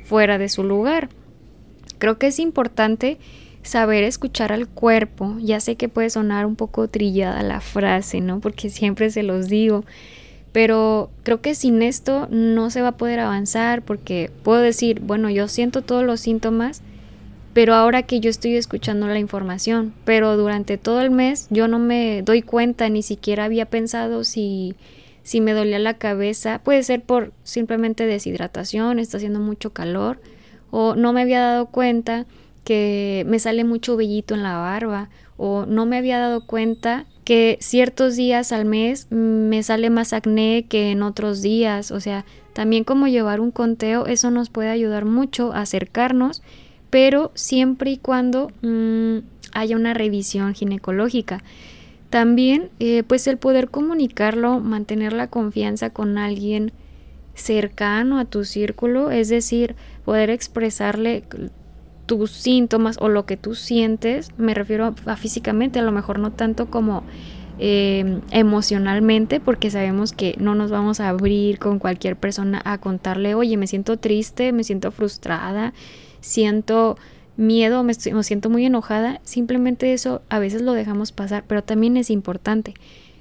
fuera 0.05 0.39
de 0.39 0.49
su 0.49 0.65
lugar. 0.65 1.09
Creo 1.99 2.19
que 2.19 2.29
es 2.29 2.39
importante 2.39 3.19
saber 3.63 4.05
escuchar 4.05 4.53
al 4.53 4.67
cuerpo. 4.69 5.37
Ya 5.41 5.61
sé 5.61 5.77
que 5.77 5.89
puede 5.89 6.11
sonar 6.11 6.47
un 6.47 6.57
poco 6.57 6.89
trillada 6.89 7.43
la 7.43 7.61
frase, 7.61 8.21
¿no? 8.21 8.41
Porque 8.41 8.71
siempre 8.71 9.11
se 9.11 9.23
los 9.23 9.49
digo, 9.49 9.85
pero 10.53 11.11
creo 11.25 11.41
que 11.41 11.55
sin 11.55 11.83
esto 11.83 12.29
no 12.31 12.71
se 12.71 12.81
va 12.81 12.89
a 12.89 12.97
poder 12.97 13.21
avanzar 13.21 13.83
porque 13.83 14.31
puedo 14.43 14.61
decir, 14.61 15.01
bueno, 15.01 15.29
yo 15.31 15.49
siento 15.49 15.83
todos 15.83 16.05
los 16.05 16.21
síntomas, 16.21 16.83
pero 17.59 17.75
ahora 17.75 18.05
que 18.05 18.21
yo 18.21 18.31
estoy 18.31 18.55
escuchando 18.55 19.09
la 19.09 19.19
información, 19.19 19.93
pero 20.05 20.37
durante 20.37 20.79
todo 20.79 21.01
el 21.01 21.11
mes 21.11 21.49
yo 21.51 21.67
no 21.67 21.81
me 21.81 22.23
doy 22.23 22.41
cuenta, 22.41 22.89
ni 22.89 23.03
siquiera 23.03 23.47
había 23.47 23.67
pensado 23.67 24.23
si, 24.23 24.77
si 25.25 25.41
me 25.41 25.55
dolía 25.55 25.81
la 25.81 25.95
cabeza, 25.95 26.61
puede 26.63 26.85
ser 26.85 27.03
por 27.03 27.33
simplemente 27.43 28.07
deshidratación, 28.07 29.01
está 29.01 29.17
haciendo 29.17 29.41
mucho 29.41 29.71
calor, 29.73 30.21
o 30.71 30.95
no 30.95 31.13
me 31.13 31.23
había 31.23 31.41
dado 31.41 31.67
cuenta 31.67 32.27
que 32.63 33.25
me 33.27 33.41
sale 33.41 33.65
mucho 33.65 33.97
vellito 33.97 34.37
en 34.37 34.45
la 34.45 34.59
barba, 34.59 35.09
o 35.37 35.67
no 35.67 35.85
me 35.85 35.97
había 35.97 36.21
dado 36.21 36.47
cuenta 36.47 37.07
que 37.25 37.59
ciertos 37.61 38.15
días 38.15 38.53
al 38.53 38.67
mes 38.67 39.11
me 39.11 39.65
sale 39.65 39.91
más 39.91 40.13
acné 40.13 40.67
que 40.69 40.93
en 40.93 41.03
otros 41.03 41.43
días, 41.43 41.91
o 41.91 41.99
sea, 41.99 42.25
también 42.53 42.85
como 42.85 43.09
llevar 43.09 43.41
un 43.41 43.51
conteo, 43.51 44.07
eso 44.07 44.31
nos 44.31 44.49
puede 44.49 44.69
ayudar 44.69 45.07
mucho 45.07 45.53
a 45.53 45.63
acercarnos 45.63 46.41
pero 46.91 47.33
siempre 47.35 47.91
y 47.93 47.97
cuando 47.99 48.51
mm, 48.63 49.19
haya 49.53 49.77
una 49.77 49.95
revisión 49.95 50.55
ginecológica. 50.55 51.43
También, 52.11 52.71
eh, 52.81 53.03
pues 53.07 53.27
el 53.27 53.37
poder 53.37 53.69
comunicarlo, 53.69 54.61
mantener 54.61 55.13
la 55.13 55.27
confianza 55.27 55.91
con 55.91 56.17
alguien 56.17 56.73
cercano 57.35 58.19
a 58.19 58.25
tu 58.25 58.45
círculo, 58.45 59.11
es 59.11 59.29
decir, 59.29 59.77
poder 60.05 60.31
expresarle 60.31 61.23
tus 62.07 62.31
síntomas 62.31 62.97
o 63.01 63.09
lo 63.09 63.27
que 63.27 63.37
tú 63.37 63.55
sientes, 63.55 64.31
me 64.39 64.55
refiero 64.55 64.95
a, 65.07 65.17
físicamente, 65.17 65.79
a 65.79 65.83
lo 65.83 65.93
mejor 65.93 66.19
no 66.19 66.33
tanto 66.33 66.71
como 66.71 67.05
eh, 67.59 68.21
emocionalmente, 68.31 69.39
porque 69.39 69.71
sabemos 69.71 70.13
que 70.13 70.35
no 70.41 70.55
nos 70.55 70.71
vamos 70.71 71.01
a 71.01 71.11
abrir 71.11 71.59
con 71.59 71.79
cualquier 71.79 72.17
persona 72.17 72.63
a 72.65 72.79
contarle, 72.79 73.35
oye, 73.35 73.57
me 73.59 73.67
siento 73.67 73.99
triste, 73.99 74.53
me 74.53 74.65
siento 74.65 74.91
frustrada, 74.91 75.75
siento 76.21 76.97
miedo, 77.39 77.85
me, 77.85 77.95
siento 77.95 78.51
muy 78.51 78.67
enojada, 78.67 79.21
simplemente 79.25 79.95
eso 79.95 80.23
a 80.29 80.39
veces 80.39 80.61
lo 80.61 80.73
dejamos 80.73 81.13
pasar, 81.13 81.45
pero 81.47 81.63
también 81.63 81.97
es 81.97 82.11
importante. 82.11 82.75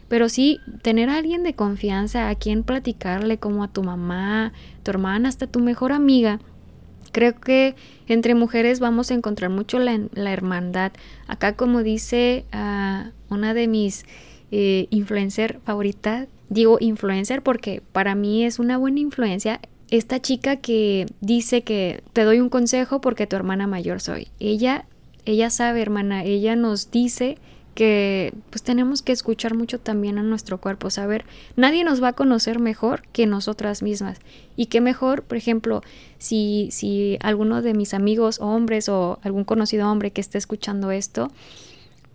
Pero 0.07 0.27
sí, 0.29 0.59
tener 0.81 1.09
a 1.09 1.17
alguien 1.17 1.43
de 1.43 1.53
confianza 1.53 2.29
a 2.29 2.35
quien 2.35 2.63
platicarle, 2.63 3.37
como 3.37 3.63
a 3.63 3.67
tu 3.67 3.83
mamá, 3.83 4.53
tu 4.83 4.91
hermana, 4.91 5.29
hasta 5.29 5.47
tu 5.47 5.59
mejor 5.59 5.91
amiga. 5.91 6.39
Creo 7.11 7.35
que 7.35 7.75
entre 8.07 8.33
mujeres 8.33 8.79
vamos 8.79 9.11
a 9.11 9.13
encontrar 9.13 9.49
mucho 9.49 9.79
la, 9.79 10.31
hermandad. 10.31 10.93
Acá 11.27 11.55
como 11.55 11.83
dice 11.83 12.45
uh, 12.53 13.33
una 13.33 13.53
de 13.53 13.67
mis 13.67 14.05
eh, 14.51 14.87
influencer 14.89 15.59
favoritas, 15.65 16.27
digo 16.49 16.77
influencer 16.79 17.43
porque 17.43 17.81
para 17.91 18.15
mí 18.15 18.45
es 18.45 18.59
una 18.59 18.77
buena 18.77 18.99
influencia 18.99 19.59
esta 19.89 20.21
chica 20.21 20.57
que 20.57 21.07
dice 21.21 21.63
que 21.63 22.03
te 22.13 22.23
doy 22.23 22.39
un 22.39 22.49
consejo 22.49 23.01
porque 23.01 23.27
tu 23.27 23.35
hermana 23.35 23.67
mayor 23.67 24.01
soy. 24.01 24.27
Ella, 24.39 24.85
ella 25.25 25.49
sabe, 25.49 25.81
hermana, 25.81 26.23
ella 26.23 26.55
nos 26.55 26.91
dice 26.91 27.37
que 27.77 28.33
pues 28.49 28.63
tenemos 28.63 29.03
que 29.03 29.11
escuchar 29.11 29.53
mucho 29.53 29.79
también 29.79 30.17
a 30.17 30.23
nuestro 30.23 30.59
cuerpo, 30.59 30.89
saber, 30.89 31.25
nadie 31.55 31.83
nos 31.83 32.01
va 32.01 32.07
a 32.07 32.13
conocer 32.13 32.57
mejor 32.57 33.03
que 33.13 33.27
nosotras 33.27 33.83
mismas. 33.83 34.17
Y 34.55 34.65
qué 34.65 34.81
mejor, 34.81 35.21
por 35.21 35.37
ejemplo, 35.37 35.83
si, 36.17 36.69
si 36.71 37.19
alguno 37.21 37.61
de 37.61 37.75
mis 37.75 37.93
amigos 37.93 38.39
hombres 38.41 38.89
o 38.89 39.19
algún 39.21 39.43
conocido 39.43 39.91
hombre 39.91 40.09
que 40.09 40.21
esté 40.21 40.39
escuchando 40.39 40.89
esto, 40.89 41.31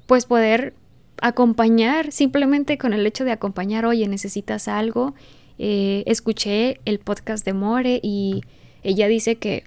pues 0.07 0.27
poder 0.27 0.75
acompañar, 1.21 2.11
simplemente 2.11 2.77
con 2.77 2.93
el 2.93 3.07
hecho 3.07 3.25
de 3.25 3.31
acompañar, 3.31 3.87
oye, 3.87 4.09
necesitas 4.09 4.67
algo, 4.67 5.15
eh, 5.65 6.03
escuché 6.07 6.81
el 6.87 6.99
podcast 6.99 7.45
de 7.45 7.53
More 7.53 8.01
y 8.03 8.41
ella 8.83 9.07
dice 9.07 9.37
que 9.37 9.63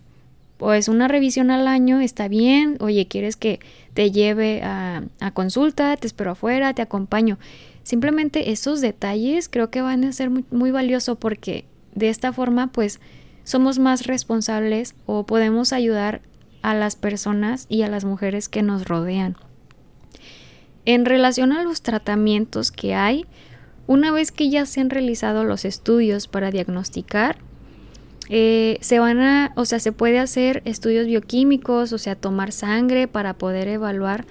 pues 0.57 0.89
una 0.89 1.07
revisión 1.07 1.51
al 1.51 1.69
año 1.69 2.01
está 2.01 2.27
bien, 2.27 2.75
oye, 2.81 3.07
quieres 3.07 3.37
que 3.37 3.61
te 3.93 4.11
lleve 4.11 4.61
a, 4.61 5.03
consulta, 5.33 5.95
te 5.95 6.05
espero 6.05 6.31
afuera, 6.31 6.73
te 6.73 6.81
acompaño. 6.81 7.39
Simplemente 7.83 8.51
esos 8.51 8.81
detalles 8.81 9.47
creo 9.47 9.69
que 9.69 9.81
van 9.81 10.03
a 10.03 10.11
ser 10.11 10.29
muy, 10.29 10.43
muy 10.51 10.69
valiosos 10.69 11.17
porque 11.17 11.63
de 11.93 12.09
esta 12.09 12.33
forma 12.33 12.67
pues 12.67 12.99
somos 13.45 13.79
más 13.79 14.05
responsables 14.05 14.95
o 15.05 15.25
podemos 15.25 15.71
ayudar 15.71 16.19
a 16.61 16.73
las 16.73 16.97
personas 16.97 17.67
y 17.69 17.83
a 17.83 17.87
las 17.87 18.03
mujeres 18.03 18.49
que 18.49 18.63
nos 18.63 18.83
rodean. 18.83 19.37
En 20.83 21.05
relación 21.05 21.53
a 21.53 21.63
los 21.63 21.83
tratamientos 21.83 22.73
que 22.73 22.95
hay, 22.95 23.25
una 23.87 24.11
vez 24.11 24.31
que 24.31 24.49
ya 24.49 24.65
se 24.65 24.81
han 24.81 24.89
realizado 24.89 25.43
los 25.43 25.65
estudios 25.65 26.27
para 26.27 26.51
diagnosticar, 26.51 27.37
eh, 28.29 28.77
se 28.81 28.99
van 28.99 29.19
a, 29.19 29.53
o 29.55 29.65
sea, 29.65 29.79
se 29.79 29.91
puede 29.91 30.19
hacer 30.19 30.61
estudios 30.65 31.05
bioquímicos, 31.05 31.93
o 31.93 31.97
sea, 31.97 32.15
tomar 32.15 32.51
sangre 32.51 33.07
para 33.07 33.33
poder 33.33 33.67
evaluar 33.67 34.25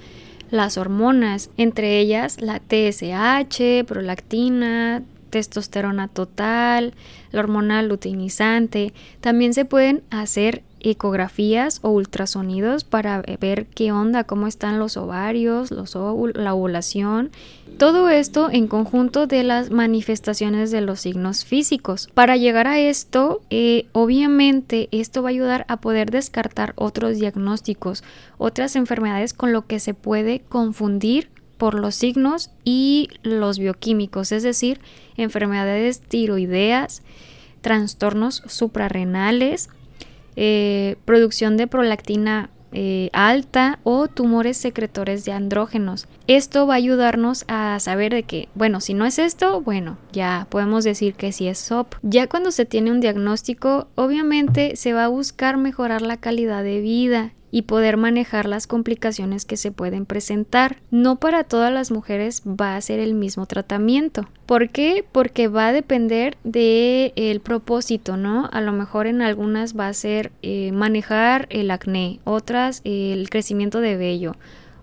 las 0.50 0.76
hormonas, 0.76 1.50
entre 1.56 2.00
ellas 2.00 2.40
la 2.40 2.60
TSH, 2.60 3.84
prolactina, 3.86 5.02
testosterona 5.30 6.08
total, 6.08 6.94
la 7.32 7.40
hormona 7.40 7.82
luteinizante. 7.82 8.92
También 9.20 9.54
se 9.54 9.64
pueden 9.64 10.02
hacer 10.10 10.62
ecografías 10.84 11.80
o 11.82 11.90
ultrasonidos 11.90 12.84
para 12.84 13.22
ver 13.40 13.66
qué 13.66 13.90
onda, 13.90 14.24
cómo 14.24 14.46
están 14.46 14.78
los 14.78 14.96
ovarios, 14.96 15.70
los 15.70 15.96
la 16.34 16.54
ovulación. 16.54 17.30
Todo 17.78 18.10
esto 18.10 18.50
en 18.52 18.68
conjunto 18.68 19.26
de 19.26 19.42
las 19.42 19.70
manifestaciones 19.70 20.70
de 20.70 20.82
los 20.82 21.00
signos 21.00 21.44
físicos. 21.44 22.08
Para 22.14 22.36
llegar 22.36 22.68
a 22.68 22.78
esto, 22.78 23.40
eh, 23.50 23.86
obviamente 23.92 24.88
esto 24.92 25.22
va 25.22 25.30
a 25.30 25.30
ayudar 25.30 25.64
a 25.68 25.78
poder 25.78 26.10
descartar 26.10 26.74
otros 26.76 27.18
diagnósticos, 27.18 28.04
otras 28.38 28.76
enfermedades 28.76 29.32
con 29.32 29.52
lo 29.52 29.66
que 29.66 29.80
se 29.80 29.94
puede 29.94 30.40
confundir 30.48 31.30
por 31.56 31.74
los 31.74 31.94
signos 31.94 32.50
y 32.64 33.08
los 33.22 33.58
bioquímicos, 33.58 34.32
es 34.32 34.42
decir, 34.42 34.80
enfermedades 35.16 36.00
tiroideas, 36.00 37.02
trastornos 37.62 38.42
suprarrenales, 38.46 39.70
eh, 40.36 40.96
producción 41.04 41.56
de 41.56 41.66
prolactina 41.66 42.50
eh, 42.76 43.08
alta 43.12 43.78
o 43.84 44.08
tumores 44.08 44.56
secretores 44.56 45.24
de 45.24 45.30
andrógenos. 45.30 46.08
Esto 46.26 46.66
va 46.66 46.74
a 46.74 46.78
ayudarnos 46.78 47.44
a 47.46 47.78
saber 47.78 48.12
de 48.12 48.24
que, 48.24 48.48
bueno, 48.56 48.80
si 48.80 48.94
no 48.94 49.06
es 49.06 49.20
esto, 49.20 49.60
bueno, 49.60 49.96
ya 50.12 50.48
podemos 50.50 50.82
decir 50.82 51.14
que 51.14 51.30
sí 51.30 51.46
es 51.46 51.58
SOP. 51.58 51.94
Ya 52.02 52.26
cuando 52.26 52.50
se 52.50 52.64
tiene 52.64 52.90
un 52.90 53.00
diagnóstico, 53.00 53.86
obviamente 53.94 54.74
se 54.74 54.92
va 54.92 55.04
a 55.04 55.08
buscar 55.08 55.56
mejorar 55.56 56.02
la 56.02 56.16
calidad 56.16 56.64
de 56.64 56.80
vida 56.80 57.32
y 57.54 57.62
poder 57.62 57.96
manejar 57.96 58.46
las 58.46 58.66
complicaciones 58.66 59.44
que 59.44 59.56
se 59.56 59.70
pueden 59.70 60.06
presentar. 60.06 60.78
No 60.90 61.20
para 61.20 61.44
todas 61.44 61.72
las 61.72 61.92
mujeres 61.92 62.42
va 62.44 62.74
a 62.74 62.80
ser 62.80 62.98
el 62.98 63.14
mismo 63.14 63.46
tratamiento. 63.46 64.28
¿Por 64.44 64.70
qué? 64.70 65.04
Porque 65.12 65.46
va 65.46 65.68
a 65.68 65.72
depender 65.72 66.36
del 66.42 67.12
el 67.14 67.38
propósito, 67.38 68.16
¿no? 68.16 68.48
A 68.52 68.60
lo 68.60 68.72
mejor 68.72 69.06
en 69.06 69.22
algunas 69.22 69.78
va 69.78 69.86
a 69.86 69.94
ser 69.94 70.32
eh, 70.42 70.72
manejar 70.72 71.46
el 71.48 71.70
acné, 71.70 72.18
otras 72.24 72.80
el 72.82 73.30
crecimiento 73.30 73.80
de 73.80 73.96
vello, 73.96 74.34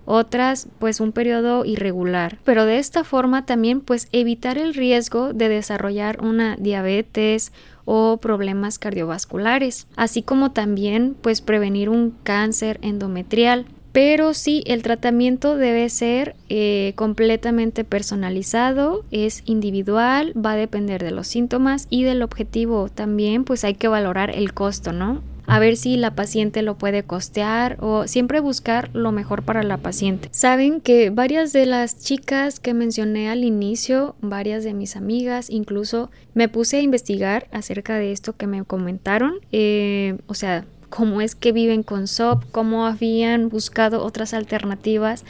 otras 0.04 0.68
pues 0.78 1.00
un 1.00 1.12
periodo 1.12 1.64
irregular. 1.64 2.38
Pero 2.44 2.66
de 2.66 2.78
esta 2.78 3.04
forma 3.04 3.46
también 3.46 3.80
pues 3.80 4.08
evitar 4.12 4.58
el 4.58 4.74
riesgo 4.74 5.32
de 5.32 5.48
desarrollar 5.48 6.22
una 6.22 6.56
diabetes, 6.56 7.52
o 7.84 8.18
problemas 8.18 8.78
cardiovasculares, 8.78 9.86
así 9.96 10.22
como 10.22 10.52
también 10.52 11.16
pues 11.20 11.40
prevenir 11.40 11.88
un 11.88 12.10
cáncer 12.22 12.78
endometrial. 12.82 13.66
Pero 13.92 14.32
sí, 14.32 14.62
el 14.66 14.82
tratamiento 14.82 15.58
debe 15.58 15.90
ser 15.90 16.34
eh, 16.48 16.94
completamente 16.96 17.84
personalizado, 17.84 19.04
es 19.10 19.42
individual, 19.44 20.32
va 20.34 20.52
a 20.52 20.56
depender 20.56 21.04
de 21.04 21.10
los 21.10 21.26
síntomas 21.26 21.88
y 21.90 22.02
del 22.02 22.22
objetivo. 22.22 22.88
También 22.88 23.44
pues 23.44 23.64
hay 23.64 23.74
que 23.74 23.88
valorar 23.88 24.30
el 24.30 24.54
costo, 24.54 24.92
¿no? 24.92 25.22
A 25.46 25.58
ver 25.58 25.76
si 25.76 25.96
la 25.96 26.14
paciente 26.14 26.62
lo 26.62 26.76
puede 26.78 27.02
costear 27.02 27.76
o 27.80 28.06
siempre 28.06 28.40
buscar 28.40 28.90
lo 28.92 29.12
mejor 29.12 29.42
para 29.42 29.62
la 29.62 29.78
paciente. 29.78 30.28
Saben 30.30 30.80
que 30.80 31.10
varias 31.10 31.52
de 31.52 31.66
las 31.66 31.98
chicas 31.98 32.60
que 32.60 32.74
mencioné 32.74 33.28
al 33.28 33.44
inicio, 33.44 34.14
varias 34.20 34.64
de 34.64 34.74
mis 34.74 34.96
amigas, 34.96 35.50
incluso 35.50 36.10
me 36.34 36.48
puse 36.48 36.78
a 36.78 36.82
investigar 36.82 37.48
acerca 37.52 37.96
de 37.96 38.12
esto 38.12 38.34
que 38.34 38.46
me 38.46 38.64
comentaron, 38.64 39.34
eh, 39.50 40.16
o 40.26 40.34
sea, 40.34 40.64
cómo 40.88 41.20
es 41.20 41.34
que 41.34 41.52
viven 41.52 41.82
con 41.82 42.06
SOP, 42.06 42.44
cómo 42.52 42.86
habían 42.86 43.48
buscado 43.48 44.04
otras 44.04 44.34
alternativas 44.34 45.24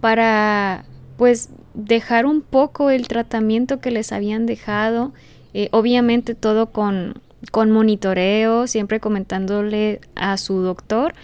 para 0.00 0.84
pues 1.16 1.50
dejar 1.74 2.26
un 2.26 2.40
poco 2.42 2.90
el 2.90 3.08
tratamiento 3.08 3.80
que 3.80 3.90
les 3.90 4.12
habían 4.12 4.46
dejado, 4.46 5.12
eh, 5.52 5.68
obviamente 5.72 6.34
todo 6.34 6.70
con 6.70 7.20
con 7.50 7.70
monitoreo, 7.70 8.66
siempre 8.66 9.00
comentándole 9.00 10.00
a 10.14 10.36
su 10.36 10.60
doctor. 10.60 11.14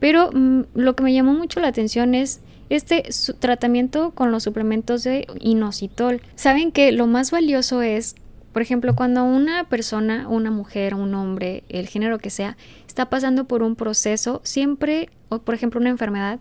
Pero 0.00 0.30
mm, 0.32 0.62
lo 0.74 0.96
que 0.96 1.02
me 1.02 1.14
llamó 1.14 1.32
mucho 1.32 1.60
la 1.60 1.68
atención 1.68 2.14
es 2.14 2.40
este 2.70 3.04
tratamiento 3.38 4.12
con 4.12 4.32
los 4.32 4.42
suplementos 4.42 5.04
de 5.04 5.26
inositol. 5.40 6.22
Saben 6.34 6.72
que 6.72 6.92
lo 6.92 7.06
más 7.06 7.30
valioso 7.30 7.82
es, 7.82 8.14
por 8.52 8.62
ejemplo, 8.62 8.94
cuando 8.94 9.24
una 9.24 9.68
persona, 9.68 10.28
una 10.28 10.50
mujer, 10.50 10.94
un 10.94 11.14
hombre, 11.14 11.64
el 11.68 11.88
género 11.88 12.18
que 12.18 12.30
sea, 12.30 12.56
está 12.86 13.10
pasando 13.10 13.44
por 13.44 13.62
un 13.62 13.76
proceso, 13.76 14.40
siempre, 14.44 15.10
o 15.28 15.40
por 15.40 15.54
ejemplo 15.54 15.80
una 15.80 15.90
enfermedad, 15.90 16.40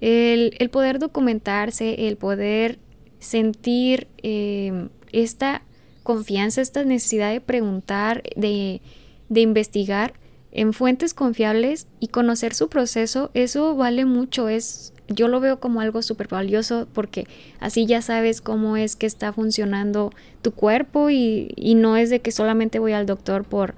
el, 0.00 0.70
poder 0.70 0.98
documentarse, 0.98 2.08
el 2.08 2.16
poder 2.16 2.78
sentir 3.18 4.08
eh, 4.22 4.88
esta 5.12 5.62
confianza, 6.06 6.60
esta 6.60 6.84
necesidad 6.84 7.32
de 7.32 7.40
preguntar, 7.40 8.22
de, 8.36 8.80
de 9.28 9.40
investigar 9.40 10.14
en 10.52 10.72
fuentes 10.72 11.14
confiables 11.14 11.88
y 11.98 12.08
conocer 12.08 12.54
su 12.54 12.68
proceso, 12.68 13.32
eso 13.34 13.74
vale 13.74 14.04
mucho, 14.04 14.48
es 14.48 14.92
yo 15.08 15.26
lo 15.26 15.40
veo 15.40 15.58
como 15.58 15.80
algo 15.80 16.02
súper 16.02 16.28
valioso 16.28 16.86
porque 16.92 17.26
así 17.58 17.86
ya 17.86 18.02
sabes 18.02 18.40
cómo 18.40 18.76
es 18.76 18.94
que 18.94 19.06
está 19.06 19.32
funcionando 19.32 20.12
tu 20.42 20.52
cuerpo 20.52 21.10
y, 21.10 21.52
y 21.56 21.74
no 21.74 21.96
es 21.96 22.08
de 22.08 22.20
que 22.20 22.30
solamente 22.30 22.78
voy 22.78 22.92
al 22.92 23.06
doctor 23.06 23.42
por, 23.42 23.74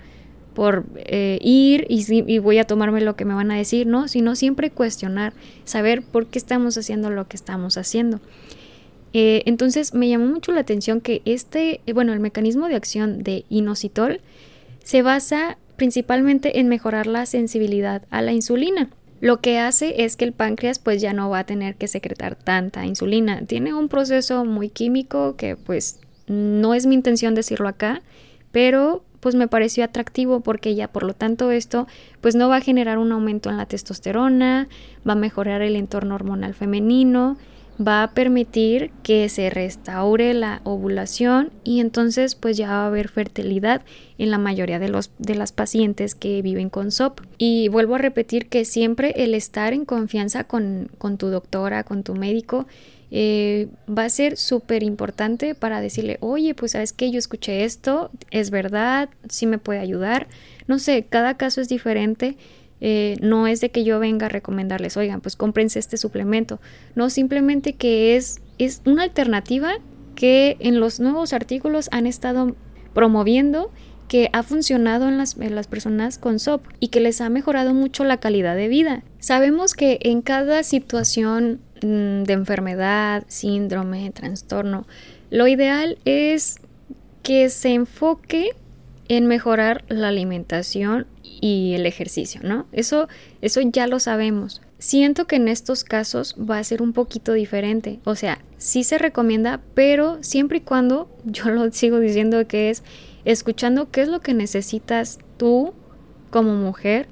por 0.55 0.85
eh, 0.97 1.39
ir 1.41 1.87
y, 1.89 2.05
y, 2.31 2.39
voy 2.41 2.59
a 2.59 2.65
tomarme 2.65 3.01
lo 3.01 3.17
que 3.17 3.25
me 3.25 3.35
van 3.35 3.51
a 3.51 3.57
decir, 3.57 3.87
¿no? 3.87 4.07
Sino 4.07 4.37
siempre 4.37 4.71
cuestionar, 4.71 5.33
saber 5.65 6.03
por 6.03 6.27
qué 6.27 6.39
estamos 6.39 6.77
haciendo 6.77 7.09
lo 7.09 7.27
que 7.27 7.37
estamos 7.37 7.79
haciendo. 7.79 8.21
Eh, 9.13 9.43
entonces 9.47 9.95
me 9.95 10.09
llamó 10.09 10.27
mucho 10.27 10.53
la 10.53 10.61
atención 10.61 11.01
que 11.01 11.23
este, 11.25 11.81
eh, 11.87 11.93
bueno, 11.93 12.13
el 12.13 12.21
mecanismo 12.21 12.69
de 12.69 12.77
acción 12.77 13.23
de 13.23 13.45
inositol 13.49 14.21
se 14.85 15.03
basa 15.03 15.59
principalmente 15.77 16.59
en 16.59 16.69
mejorar 16.69 17.07
la 17.07 17.25
sensibilidad 17.27 18.03
a 18.11 18.21
la 18.21 18.33
insulina. 18.33 18.91
Lo 19.21 19.41
que 19.41 19.59
hace 19.59 20.05
es 20.05 20.17
que 20.17 20.25
el 20.25 20.33
páncreas 20.33 20.79
pues 20.79 21.01
ya 21.01 21.13
no 21.13 21.31
va 21.31 21.41
a 21.41 21.45
tener 21.45 21.75
que 21.75 21.89
secretar 21.89 22.37
tanta 22.37 22.85
insulina. 22.85 23.43
Tiene 23.47 23.75
un 23.75 23.89
proceso 23.89 24.45
muy 24.45 24.69
químico 24.69 25.37
que 25.37 25.57
pues 25.57 26.01
no 26.27 26.75
es 26.75 26.87
mi 26.87 26.95
intención 26.95 27.35
decirlo 27.35 27.69
acá, 27.69 28.03
pero 28.53 29.03
pues 29.21 29.35
me 29.35 29.49
pareció 29.49 29.85
atractivo 29.85 30.41
porque 30.41 30.75
ya 30.75 30.89
por 30.89 31.03
lo 31.03 31.15
tanto 31.15 31.51
esto 31.51 31.87
pues 32.21 32.35
no 32.35 32.49
va 32.49 32.57
a 32.57 32.61
generar 32.61 32.99
un 32.99 33.11
aumento 33.11 33.51
en 33.51 33.57
la 33.57 33.67
testosterona, 33.67 34.69
va 35.09 35.13
a 35.13 35.17
mejorar 35.17 35.63
el 35.63 35.77
entorno 35.77 36.15
hormonal 36.15 36.55
femenino, 36.55 37.37
va 37.81 38.03
a 38.03 38.11
permitir 38.13 38.91
que 39.03 39.29
se 39.29 39.51
restaure 39.51 40.35
la 40.35 40.61
ovulación 40.65 41.53
y 41.63 41.81
entonces 41.81 42.35
pues 42.35 42.57
ya 42.57 42.69
va 42.69 42.85
a 42.85 42.87
haber 42.87 43.09
fertilidad 43.09 43.83
en 44.19 44.31
la 44.31 44.39
mayoría 44.39 44.79
de, 44.79 44.89
los, 44.89 45.13
de 45.19 45.37
las 45.37 45.53
pacientes 45.53 46.15
que 46.15 46.43
viven 46.43 46.71
con 46.71 46.91
SOP. 46.91 47.21
Y 47.39 47.69
vuelvo 47.69 47.95
a 47.95 47.99
repetir 47.99 48.49
que 48.49 48.65
siempre 48.65 49.13
el 49.17 49.35
estar 49.35 49.73
en 49.73 49.85
confianza 49.85 50.45
con, 50.45 50.91
con 50.99 51.19
tu 51.19 51.29
doctora, 51.29 51.85
con 51.85 52.03
tu 52.03 52.15
médico, 52.15 52.67
eh, 53.11 53.69
va 53.89 54.05
a 54.05 54.11
ser 54.11 54.37
súper 54.37 54.83
importante 54.83 55.55
para 55.55 55.81
decirle, 55.81 56.19
oye, 56.21 56.55
pues 56.55 56.73
sabes 56.73 56.93
que 56.93 57.11
yo 57.11 57.19
escuché 57.19 57.65
esto, 57.65 58.11
es 58.31 58.51
verdad, 58.51 59.09
sí 59.29 59.47
me 59.47 59.59
puede 59.59 59.79
ayudar. 59.79 60.27
No 60.67 60.79
sé, 60.79 61.07
cada 61.09 61.37
caso 61.37 61.61
es 61.61 61.69
diferente 61.69 62.37
eh, 62.81 63.17
no 63.21 63.47
es 63.47 63.61
de 63.61 63.71
que 63.71 63.85
yo 63.85 63.99
venga 63.99 64.27
a 64.27 64.29
recomendarles, 64.29 64.97
oigan, 64.97 65.21
pues 65.21 65.37
cómprense 65.37 65.79
este 65.79 65.97
suplemento. 65.97 66.61
No, 66.95 67.11
simplemente 67.11 67.75
que 67.75 68.17
es, 68.17 68.41
es 68.59 68.83
una 68.85 69.03
alternativa 69.03 69.73
que 70.15 70.57
en 70.61 70.81
los 70.81 71.01
nuevos 71.01 71.33
artículos 71.33 71.89
han 71.93 72.07
estado 72.07 72.57
promoviendo 72.95 73.71
que 74.09 74.31
ha 74.33 74.43
funcionado 74.43 75.07
en 75.07 75.19
las, 75.19 75.35
personas 75.69 76.19
con 76.19 76.39
SOP 76.39 76.67
y 76.81 76.89
que 76.89 77.01
les 77.01 77.21
ha 77.21 77.29
mejorado 77.29 77.75
mucho 77.75 78.05
la 78.05 78.17
calidad 78.17 78.57
de 78.57 78.69
vida. 78.69 79.03
Sabemos 79.21 79.75
que 79.75 79.99
en 80.03 80.23
cada 80.23 80.63
situación 80.63 81.61
mm, 81.83 82.23
de 82.25 82.33
enfermedad, 82.33 83.25
síndrome, 83.29 84.11
trastorno, 84.11 84.87
lo 85.31 85.47
ideal 85.47 85.99
es 86.07 86.57
que 87.23 87.51
se 87.51 87.75
enfoque 87.75 88.51
en 89.09 89.27
mejorar 89.27 89.85
la 89.89 90.09
alimentación 90.09 91.07
y 91.41 91.75
el 91.75 91.87
ejercicio, 91.87 92.41
¿no? 92.43 92.67
Eso, 92.73 93.09
eso 93.41 93.61
ya 93.61 93.87
lo 93.87 94.01
sabemos. 94.01 94.61
Siento 94.79 95.27
que 95.27 95.37
en 95.37 95.49
estos 95.49 95.85
casos 95.85 96.37
va 96.39 96.59
a 96.59 96.65
ser 96.65 96.83
un 96.83 96.93
poquito 96.93 97.33
diferente. 97.33 97.99
O 98.05 98.15
sea, 98.15 98.39
sí 98.57 98.85
se 98.85 98.99
recomienda, 98.99 99.61
pero 99.75 100.23
siempre 100.23 100.59
y 100.59 100.61
cuando, 100.61 101.09
yo 101.25 101.51
lo 101.51 101.71
sigo 101.73 101.99
diciendo 102.01 102.47
que 102.47 102.71
es 102.71 102.83
escuchando 103.25 103.91
qué 103.91 104.03
es 104.03 104.09
lo 104.09 104.21
que 104.21 104.35
necesitas 104.35 105.19
tú 105.37 105.75
como 106.31 106.55
mujer 106.55 107.09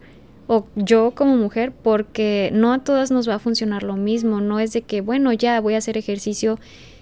o 0.46 0.66
yo 0.76 1.10
como 1.10 1.36
mujer, 1.36 1.72
porque 1.72 2.50
no 2.52 2.72
a 2.72 2.78
todas 2.78 3.10
nos 3.10 3.28
va 3.28 3.34
a 3.34 3.38
funcionar 3.40 3.82
lo 3.82 3.96
mismo. 3.96 4.40
No 4.40 4.60
es 4.60 4.72
de 4.72 4.82
que, 4.82 5.00
bueno, 5.00 5.32
ya 5.32 5.60
voy 5.60 5.74
a 5.74 5.78
hacer 5.78 5.98
ejercicio 5.98 6.58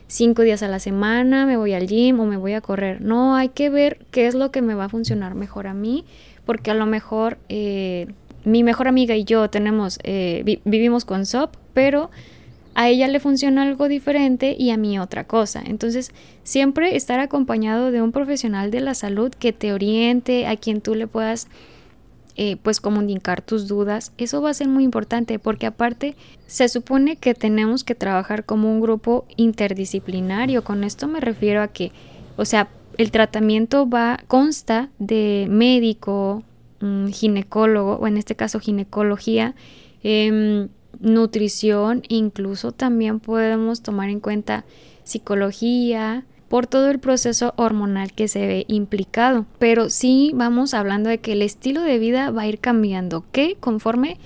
cinco 0.06 0.42
días 0.42 0.62
a 0.62 0.68
la 0.68 0.78
semana, 0.78 1.44
me 1.46 1.56
voy 1.56 1.74
al 1.74 1.86
gym 1.86 2.20
o 2.20 2.26
me 2.26 2.36
voy 2.36 2.54
a 2.54 2.60
correr. 2.60 3.00
No, 3.00 3.36
hay 3.36 3.50
que 3.50 3.68
ver 3.68 4.06
qué 4.10 4.26
es 4.26 4.34
lo 4.34 4.50
que 4.50 4.62
me 4.62 4.74
va 4.74 4.84
a 4.84 4.88
funcionar 4.88 5.34
mejor 5.34 5.66
a 5.66 5.74
mí 5.74 6.04
porque 6.44 6.70
a 6.70 6.74
lo 6.74 6.86
mejor 6.86 7.38
eh, 7.48 8.08
mi 8.44 8.62
mejor 8.62 8.88
amiga 8.88 9.16
y 9.16 9.24
yo 9.24 9.48
tenemos, 9.50 9.98
eh, 10.02 10.60
vivimos 10.64 11.04
con 11.04 11.26
SOP, 11.26 11.56
pero 11.72 12.10
a 12.74 12.88
ella 12.88 13.08
le 13.08 13.20
funciona 13.20 13.62
algo 13.62 13.88
diferente 13.88 14.56
y 14.58 14.70
a 14.70 14.76
mí 14.76 14.98
otra 14.98 15.24
cosa. 15.24 15.62
Entonces, 15.64 16.12
siempre 16.42 16.96
estar 16.96 17.20
acompañado 17.20 17.90
de 17.90 18.02
un 18.02 18.12
profesional 18.12 18.70
de 18.70 18.80
la 18.80 18.94
salud 18.94 19.32
que 19.32 19.52
te 19.52 19.72
oriente, 19.72 20.46
a 20.46 20.56
quien 20.56 20.80
tú 20.80 20.94
le 20.94 21.06
puedas 21.06 21.48
eh, 22.36 22.56
pues 22.60 22.80
comunicar 22.80 23.42
tus 23.42 23.68
dudas, 23.68 24.12
eso 24.18 24.42
va 24.42 24.50
a 24.50 24.54
ser 24.54 24.66
muy 24.66 24.82
importante 24.82 25.38
porque 25.38 25.66
aparte 25.66 26.16
se 26.48 26.68
supone 26.68 27.14
que 27.14 27.32
tenemos 27.32 27.84
que 27.84 27.94
trabajar 27.94 28.44
como 28.44 28.72
un 28.72 28.80
grupo 28.80 29.24
interdisciplinario. 29.36 30.64
Con 30.64 30.82
esto 30.82 31.06
me 31.06 31.20
refiero 31.20 31.62
a 31.62 31.68
que, 31.68 31.92
o 32.36 32.44
sea, 32.44 32.68
el 32.98 33.10
tratamiento 33.10 33.88
va, 33.88 34.18
consta 34.26 34.90
de 34.98 35.46
médico, 35.48 36.42
ginecólogo, 37.10 37.96
o 37.96 38.06
en 38.06 38.16
este 38.16 38.34
caso 38.34 38.60
ginecología, 38.60 39.54
em, 40.02 40.68
nutrición, 41.00 42.02
incluso 42.08 42.72
también 42.72 43.20
podemos 43.20 43.82
tomar 43.82 44.08
en 44.10 44.20
cuenta 44.20 44.64
psicología, 45.02 46.24
por 46.48 46.66
todo 46.66 46.90
el 46.90 47.00
proceso 47.00 47.52
hormonal 47.56 48.12
que 48.12 48.28
se 48.28 48.46
ve 48.46 48.64
implicado. 48.68 49.46
Pero 49.58 49.90
sí 49.90 50.30
vamos 50.34 50.72
hablando 50.72 51.08
de 51.08 51.18
que 51.18 51.32
el 51.32 51.42
estilo 51.42 51.82
de 51.82 51.98
vida 51.98 52.30
va 52.30 52.42
a 52.42 52.46
ir 52.46 52.60
cambiando, 52.60 53.24
que 53.32 53.56
conforme 53.58 54.18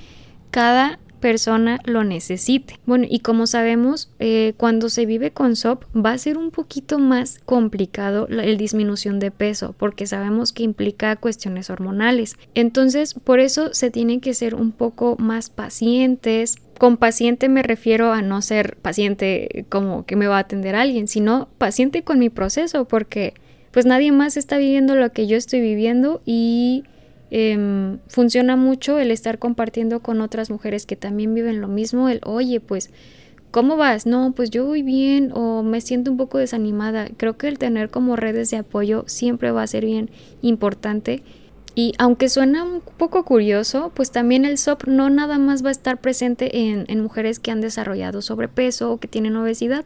cada 0.50 0.98
persona 1.18 1.80
lo 1.84 2.04
necesite. 2.04 2.78
Bueno, 2.86 3.06
y 3.08 3.20
como 3.20 3.46
sabemos, 3.46 4.10
eh, 4.18 4.54
cuando 4.56 4.88
se 4.88 5.06
vive 5.06 5.30
con 5.30 5.56
SOP 5.56 5.84
va 5.94 6.12
a 6.12 6.18
ser 6.18 6.38
un 6.38 6.50
poquito 6.50 6.98
más 6.98 7.40
complicado 7.44 8.26
la 8.28 8.42
disminución 8.42 9.18
de 9.18 9.30
peso, 9.30 9.74
porque 9.78 10.06
sabemos 10.06 10.52
que 10.52 10.62
implica 10.62 11.16
cuestiones 11.16 11.70
hormonales. 11.70 12.36
Entonces, 12.54 13.14
por 13.14 13.40
eso 13.40 13.74
se 13.74 13.90
tienen 13.90 14.20
que 14.20 14.34
ser 14.34 14.54
un 14.54 14.72
poco 14.72 15.16
más 15.18 15.50
pacientes. 15.50 16.56
Con 16.78 16.96
paciente 16.96 17.48
me 17.48 17.62
refiero 17.62 18.12
a 18.12 18.22
no 18.22 18.40
ser 18.40 18.76
paciente 18.76 19.66
como 19.68 20.06
que 20.06 20.16
me 20.16 20.28
va 20.28 20.36
a 20.36 20.40
atender 20.40 20.74
alguien, 20.76 21.08
sino 21.08 21.48
paciente 21.58 22.02
con 22.02 22.18
mi 22.18 22.30
proceso, 22.30 22.86
porque 22.86 23.34
pues 23.72 23.86
nadie 23.86 24.12
más 24.12 24.36
está 24.36 24.58
viviendo 24.58 24.96
lo 24.96 25.12
que 25.12 25.26
yo 25.26 25.36
estoy 25.36 25.60
viviendo 25.60 26.22
y 26.24 26.84
Em, 27.30 27.98
funciona 28.08 28.56
mucho 28.56 28.98
el 28.98 29.10
estar 29.10 29.38
compartiendo 29.38 30.00
con 30.00 30.20
otras 30.20 30.50
mujeres 30.50 30.86
que 30.86 30.96
también 30.96 31.34
viven 31.34 31.60
lo 31.60 31.68
mismo, 31.68 32.08
el 32.08 32.20
oye, 32.24 32.60
pues, 32.60 32.90
¿cómo 33.50 33.76
vas? 33.76 34.06
No, 34.06 34.32
pues 34.32 34.50
yo 34.50 34.64
voy 34.64 34.82
bien 34.82 35.30
o 35.34 35.62
me 35.62 35.80
siento 35.80 36.10
un 36.10 36.16
poco 36.16 36.38
desanimada. 36.38 37.08
Creo 37.16 37.36
que 37.36 37.48
el 37.48 37.58
tener 37.58 37.90
como 37.90 38.16
redes 38.16 38.50
de 38.50 38.58
apoyo 38.58 39.04
siempre 39.06 39.50
va 39.50 39.62
a 39.62 39.66
ser 39.66 39.84
bien 39.84 40.10
importante 40.42 41.22
y 41.78 41.94
aunque 41.98 42.28
suena 42.28 42.64
un 42.64 42.80
poco 42.80 43.24
curioso, 43.24 43.92
pues 43.94 44.10
también 44.10 44.44
el 44.44 44.58
SOP 44.58 44.88
no 44.88 45.10
nada 45.10 45.38
más 45.38 45.64
va 45.64 45.68
a 45.68 45.70
estar 45.70 46.00
presente 46.00 46.70
en, 46.70 47.00
mujeres 47.00 47.38
que 47.38 47.52
han 47.52 47.60
desarrollado 47.60 48.20
sobrepeso 48.20 48.90
o 48.90 48.98
que 48.98 49.06
tienen 49.06 49.36
obesidad, 49.36 49.84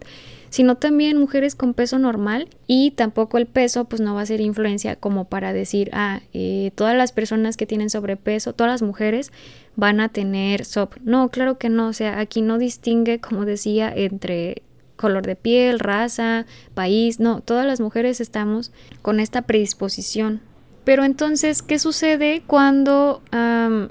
sino 0.53 0.77
también 0.77 1.19
mujeres 1.19 1.55
con 1.55 1.73
peso 1.73 1.99
normal 1.99 2.47
y 2.67 2.91
tampoco 2.91 3.39
el 3.39 3.47
peso 3.47 3.87
pues 3.87 4.03
no 4.03 4.15
va 4.15 4.21
a 4.21 4.27
ser 4.27 4.43
influencia 4.43 4.97
como 4.97 5.25
para 5.25 5.55
decir, 5.55 5.89
ah, 5.95 6.21
eh, 6.35 6.73
todas 6.75 6.95
las 6.95 7.11
personas 7.11 7.57
que 7.57 7.65
tienen 7.65 7.89
sobrepeso, 7.89 8.53
todas 8.53 8.71
las 8.71 8.83
mujeres 8.83 9.33
van 9.77 9.99
a 10.01 10.11
tener 10.11 10.67
SOP. 10.67 10.97
No, 11.03 11.31
claro 11.31 11.57
que 11.57 11.71
no, 11.71 11.89
o 11.89 11.93
sea, 11.95 12.19
aquí 12.19 12.43
no 12.43 12.59
distingue, 12.59 13.19
como 13.19 13.47
decía, 13.47 13.91
entre 13.91 14.61
color 14.97 15.25
de 15.25 15.37
piel, 15.37 15.79
raza, 15.79 16.45
país, 16.75 17.19
no, 17.19 17.41
todas 17.41 17.65
las 17.65 17.81
mujeres 17.81 18.21
estamos 18.21 18.73
con 19.01 19.21
esta 19.21 19.43
predisposición 19.43 20.43
pero 20.85 21.05
entonces, 21.05 21.63
¿qué 21.63 21.79
sucede 21.79 22.43
cuando 22.47 23.23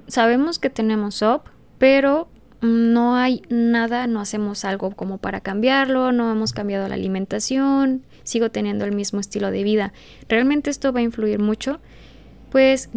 sabemos 0.07 0.59
que 0.59 0.69
tenemos 0.69 1.15
SOP, 1.15 1.47
pero 1.77 2.27
no 2.61 3.15
hay 3.15 3.41
nada, 3.49 4.07
no 4.07 4.19
hacemos 4.19 4.65
algo 4.65 4.91
como 4.91 5.17
para 5.17 5.41
cambiarlo, 5.41 6.11
no 6.11 6.31
hemos 6.31 6.53
cambiado 6.53 6.87
la 6.87 6.95
alimentación, 6.95 8.03
sigo 8.23 8.51
teniendo 8.51 8.85
el 8.85 8.93
mismo 8.93 9.19
estilo 9.19 9.51
de 9.51 9.63
vida? 9.63 9.93
¿Realmente 10.29 10.69
esto 10.69 10.93
va 10.93 10.99
a 10.99 11.03
influir 11.03 11.39
mucho? 11.39 11.79
Pues 12.51 12.89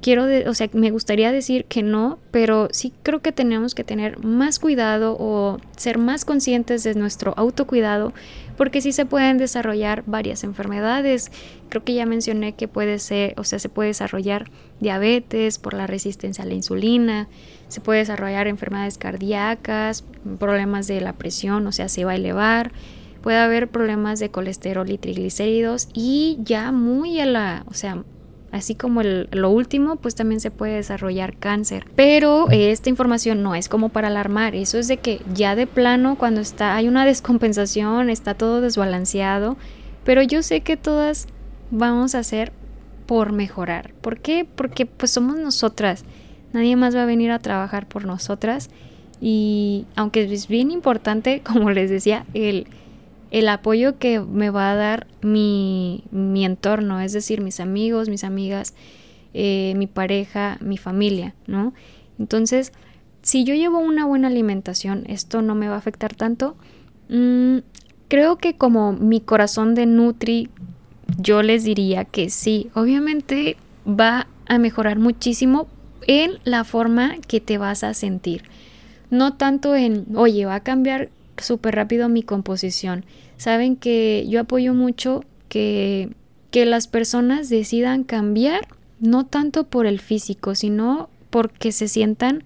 quiero, 0.00 0.26
o 0.48 0.54
sea, 0.54 0.68
me 0.72 0.90
gustaría 0.90 1.32
decir 1.32 1.64
que 1.64 1.82
no, 1.82 2.18
pero 2.30 2.68
sí 2.70 2.92
creo 3.02 3.20
que 3.20 3.32
tenemos 3.32 3.74
que 3.74 3.84
tener 3.84 4.24
más 4.24 4.58
cuidado 4.58 5.16
o 5.18 5.58
ser 5.76 5.98
más 5.98 6.24
conscientes 6.24 6.84
de 6.84 6.94
nuestro 6.94 7.34
autocuidado, 7.36 8.12
porque 8.56 8.80
sí 8.80 8.92
se 8.92 9.06
pueden 9.06 9.38
desarrollar 9.38 10.04
varias 10.06 10.44
enfermedades. 10.44 11.30
Creo 11.68 11.84
que 11.84 11.94
ya 11.94 12.06
mencioné 12.06 12.54
que 12.54 12.68
puede 12.68 12.98
ser, 12.98 13.34
o 13.36 13.44
sea, 13.44 13.58
se 13.58 13.68
puede 13.68 13.88
desarrollar 13.88 14.50
diabetes 14.80 15.58
por 15.58 15.74
la 15.74 15.86
resistencia 15.86 16.44
a 16.44 16.46
la 16.46 16.54
insulina, 16.54 17.28
se 17.68 17.80
puede 17.80 18.00
desarrollar 18.00 18.46
enfermedades 18.46 18.98
cardíacas, 18.98 20.04
problemas 20.38 20.86
de 20.86 21.00
la 21.00 21.12
presión, 21.12 21.66
o 21.66 21.72
sea, 21.72 21.88
se 21.88 22.04
va 22.04 22.12
a 22.12 22.16
elevar 22.16 22.72
puede 23.20 23.38
haber 23.38 23.68
problemas 23.68 24.20
de 24.20 24.30
colesterol 24.30 24.88
y 24.90 24.98
triglicéridos 24.98 25.88
y 25.92 26.38
ya 26.42 26.72
muy 26.72 27.20
a 27.20 27.26
la, 27.26 27.64
o 27.68 27.74
sea, 27.74 28.04
así 28.52 28.74
como 28.74 29.02
lo 29.02 29.50
último, 29.50 29.96
pues 29.96 30.14
también 30.14 30.40
se 30.40 30.50
puede 30.50 30.76
desarrollar 30.76 31.36
cáncer. 31.36 31.84
Pero 31.96 32.48
esta 32.50 32.88
información 32.88 33.42
no 33.42 33.54
es 33.54 33.68
como 33.68 33.90
para 33.90 34.08
alarmar, 34.08 34.54
eso 34.54 34.78
es 34.78 34.88
de 34.88 34.98
que 34.98 35.20
ya 35.34 35.56
de 35.56 35.66
plano 35.66 36.16
cuando 36.16 36.40
está 36.40 36.76
hay 36.76 36.88
una 36.88 37.04
descompensación, 37.06 38.10
está 38.10 38.34
todo 38.34 38.60
desbalanceado, 38.60 39.56
pero 40.04 40.22
yo 40.22 40.42
sé 40.42 40.62
que 40.62 40.76
todas 40.76 41.26
vamos 41.70 42.14
a 42.14 42.20
hacer 42.20 42.52
por 43.06 43.32
mejorar. 43.32 43.92
¿Por 44.00 44.20
qué? 44.20 44.46
Porque 44.46 44.86
pues 44.86 45.10
somos 45.10 45.36
nosotras. 45.36 46.04
Nadie 46.52 46.76
más 46.76 46.96
va 46.96 47.02
a 47.02 47.06
venir 47.06 47.30
a 47.30 47.38
trabajar 47.38 47.86
por 47.86 48.04
nosotras 48.04 48.70
y 49.20 49.86
aunque 49.96 50.24
es 50.32 50.48
bien 50.48 50.70
importante, 50.70 51.42
como 51.44 51.70
les 51.70 51.90
decía, 51.90 52.26
el 52.34 52.66
el 53.30 53.48
apoyo 53.48 53.98
que 53.98 54.20
me 54.20 54.50
va 54.50 54.70
a 54.72 54.74
dar 54.74 55.06
mi, 55.22 56.04
mi 56.10 56.44
entorno, 56.44 57.00
es 57.00 57.12
decir, 57.12 57.40
mis 57.42 57.60
amigos, 57.60 58.08
mis 58.08 58.24
amigas, 58.24 58.74
eh, 59.34 59.74
mi 59.76 59.86
pareja, 59.86 60.56
mi 60.60 60.78
familia, 60.78 61.34
¿no? 61.46 61.74
Entonces, 62.18 62.72
si 63.22 63.44
yo 63.44 63.54
llevo 63.54 63.78
una 63.78 64.06
buena 64.06 64.28
alimentación, 64.28 65.04
esto 65.08 65.42
no 65.42 65.54
me 65.54 65.68
va 65.68 65.74
a 65.74 65.78
afectar 65.78 66.14
tanto. 66.14 66.56
Mm, 67.10 67.58
creo 68.08 68.36
que 68.36 68.56
como 68.56 68.92
mi 68.92 69.20
corazón 69.20 69.74
de 69.74 69.86
Nutri, 69.86 70.48
yo 71.18 71.42
les 71.42 71.64
diría 71.64 72.04
que 72.04 72.30
sí, 72.30 72.70
obviamente 72.74 73.56
va 73.86 74.26
a 74.46 74.58
mejorar 74.58 74.98
muchísimo 74.98 75.68
en 76.06 76.32
la 76.44 76.64
forma 76.64 77.16
que 77.26 77.40
te 77.40 77.58
vas 77.58 77.84
a 77.84 77.94
sentir. 77.94 78.42
No 79.10 79.34
tanto 79.34 79.74
en, 79.74 80.06
oye, 80.16 80.44
va 80.44 80.56
a 80.56 80.62
cambiar 80.62 81.10
súper 81.38 81.74
rápido 81.74 82.08
mi 82.08 82.22
composición. 82.22 83.04
Saben 83.36 83.76
que 83.76 84.26
yo 84.28 84.40
apoyo 84.40 84.74
mucho 84.74 85.24
que, 85.48 86.10
que 86.50 86.66
las 86.66 86.88
personas 86.88 87.48
decidan 87.48 88.04
cambiar, 88.04 88.68
no 89.00 89.26
tanto 89.26 89.64
por 89.64 89.86
el 89.86 90.00
físico, 90.00 90.54
sino 90.54 91.08
porque 91.30 91.72
se 91.72 91.88
sientan 91.88 92.44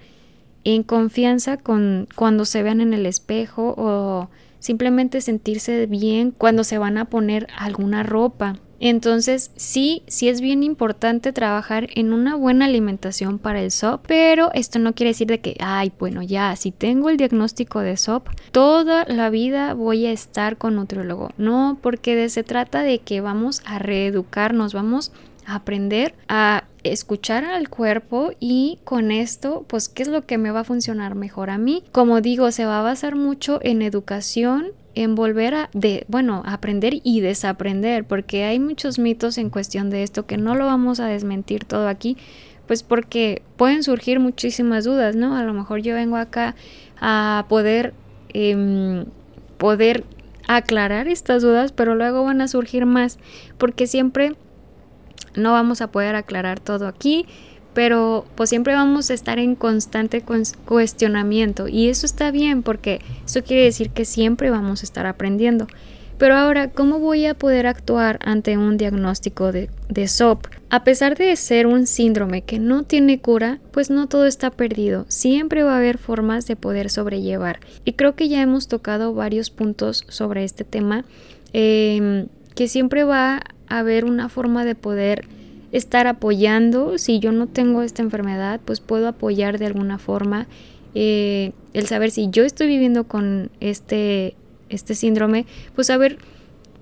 en 0.65 0.83
confianza 0.83 1.57
con 1.57 2.09
cuando 2.15 2.45
se 2.45 2.63
vean 2.63 2.81
en 2.81 2.95
el 2.95 3.07
espejo 3.07 3.75
o 3.77 4.29
simplemente 4.59 5.21
sentirse 5.21 5.87
bien 5.87 6.31
cuando 6.31 6.63
se 6.63 6.79
van 6.79 6.99
a 6.99 7.07
poner 7.07 7.49
alguna 7.57 8.03
ropa. 8.03 8.59
Entonces, 8.85 9.53
sí, 9.55 10.03
sí 10.09 10.29
es 10.29 10.41
bien 10.41 10.65
importante 10.65 11.33
trabajar 11.33 11.87
en 11.95 12.13
una 12.13 12.35
buena 12.35 12.65
alimentación 12.65 13.39
para 13.39 13.61
el 13.61 13.71
SOP, 13.71 14.05
pero 14.09 14.51
esto 14.55 14.81
no 14.81 14.93
quiere 14.93 15.11
decir 15.11 15.29
de 15.29 15.41
que, 15.41 15.57
ay, 15.61 15.93
bueno, 16.01 16.21
ya, 16.21 16.57
si 16.57 16.73
tengo 16.73 17.09
el 17.09 17.17
diagnóstico 17.17 17.79
de 17.79 17.97
SOP, 17.97 18.29
toda 18.51 19.05
la 19.07 19.31
vida 19.31 19.75
voy 19.75 20.07
a 20.07 20.11
estar 20.11 20.57
con 20.57 20.75
nutriólogo. 20.75 21.31
No, 21.39 21.79
porque 21.81 22.29
se 22.29 22.43
trata 22.43 22.83
de 22.83 22.99
que 22.99 23.21
vamos 23.21 23.63
a 23.65 23.79
reeducarnos, 23.79 24.75
vamos 24.75 25.13
a 25.47 25.55
aprender 25.55 26.17
a 26.27 26.65
escuchar 26.83 27.45
al 27.45 27.69
cuerpo 27.69 28.33
y 28.41 28.81
con 28.83 29.13
esto, 29.13 29.65
pues, 29.69 29.89
¿qué 29.89 30.03
es 30.03 30.09
lo 30.09 30.23
que 30.23 30.39
me 30.39 30.51
va 30.51 30.61
a 30.61 30.65
funcionar 30.65 31.15
mejor 31.15 31.51
a 31.51 31.59
mí? 31.59 31.85
Como 31.93 32.21
digo, 32.21 32.51
se 32.51 32.65
va 32.65 32.81
a 32.81 32.83
basar 32.83 33.15
mucho 33.15 33.61
en 33.63 33.81
educación 33.83 34.73
en 34.95 35.15
volver 35.15 35.55
a, 35.55 35.71
de, 35.73 36.05
bueno, 36.09 36.43
aprender 36.45 37.01
y 37.03 37.21
desaprender, 37.21 38.05
porque 38.05 38.45
hay 38.45 38.59
muchos 38.59 38.99
mitos 38.99 39.39
en 39.39 39.51
cuestión 39.51 39.91
de 39.91 40.03
esto 40.03 40.27
que 40.27 40.37
no 40.37 40.55
lo 40.55 40.67
vamos 40.67 41.01
a 41.01 41.07
desmentir 41.07 41.65
todo 41.65 41.89
aquí, 41.89 42.17
pues 42.67 42.83
porque 42.83 43.43
pueden 43.57 43.83
surgir 43.83 44.21
muchísimas 44.21 44.85
dudas, 44.85 45.17
¿no? 45.17 45.37
A 45.37 45.43
lo 45.43 45.53
mejor 45.55 45.81
yo 45.81 45.95
vengo 45.95 46.17
acá 46.17 46.55
a 47.01 47.47
poder, 47.49 47.95
em, 48.33 49.07
poder 49.59 50.05
aclarar 50.47 51.09
estas 51.09 51.43
dudas, 51.43 51.73
pero 51.73 51.95
luego 51.95 52.25
van 52.25 52.41
a 52.41 52.49
surgir 52.49 52.87
más, 52.87 53.19
porque 53.59 53.87
siempre 53.87 54.35
no 55.35 55.53
vamos 55.53 55.81
a 55.81 55.91
poder 55.91 56.15
aclarar 56.15 56.61
todo 56.61 56.87
aquí 56.87 57.27
pero 57.75 58.27
pues 58.35 58.51
siempre 58.51 58.75
vamos 58.75 59.11
a 59.11 59.15
estar 59.15 59.39
en 59.39 59.55
constante 59.55 60.23
cuestionamiento 60.65 61.69
y 61.69 61.89
eso 61.89 62.07
está 62.07 62.31
bien 62.31 62.63
porque 62.63 63.01
eso 63.25 63.43
quiere 63.43 63.65
decir 63.65 63.91
que 63.91 64.05
siempre 64.05 64.51
vamos 64.51 64.83
a 64.83 64.87
estar 64.87 65.07
aprendiendo. 65.07 65.67
Pero 66.23 66.37
ahora, 66.37 66.71
¿cómo 66.71 67.01
voy 67.01 67.27
a 67.27 67.35
poder 67.35 67.67
actuar 67.67 68.21
ante 68.23 68.57
un 68.57 68.77
diagnóstico 68.77 69.51
de, 69.51 69.69
SOP? 70.07 70.47
A 70.71 70.85
pesar 70.85 71.17
de 71.17 71.35
ser 71.35 71.67
un 71.67 71.89
síndrome 71.89 72.43
que 72.43 72.61
no 72.61 72.85
tiene 72.85 73.19
cura, 73.21 73.59
pues 73.73 73.91
no 73.91 74.07
todo 74.07 74.27
está 74.27 74.51
perdido. 74.51 75.05
Siempre 75.09 75.65
va 75.65 75.75
a 75.75 75.79
haber 75.79 75.99
formas 75.99 76.47
de 76.47 76.55
poder 76.55 76.91
sobrellevar. 76.91 77.59
Y 77.85 77.95
creo 77.95 78.15
que 78.15 78.29
ya 78.29 78.41
hemos 78.41 78.69
tocado 78.69 79.15
varios 79.15 79.51
puntos 79.51 80.05
sobre 80.09 80.45
este 80.45 80.63
tema, 80.63 81.05
em, 81.53 82.29
que 82.55 82.69
siempre 82.69 83.03
va 83.03 83.41
a 83.67 83.79
haber 83.81 84.05
una 84.05 84.29
forma 84.29 84.65
de 84.65 84.77
poder 84.77 85.27
estar 85.73 86.07
apoyando. 86.07 86.99
Si 86.99 87.19
yo 87.19 87.33
no 87.33 87.47
tengo 87.49 87.83
esta 87.83 88.03
enfermedad, 88.03 88.61
pues 88.65 88.81
puedo 88.81 89.09
apoyar 89.09 89.59
de 89.59 89.67
alguna 89.67 89.99
forma. 89.99 90.47
Eh, 90.95 91.53
el 91.73 91.87
saber 91.87 92.11
si 92.11 92.29
yo 92.31 92.45
estoy 92.45 92.67
viviendo 92.67 93.05
con 93.05 93.51
este, 93.61 94.37
este 94.69 94.95
síndrome, 94.95 95.47
pues 95.75 95.87
saber 95.87 96.19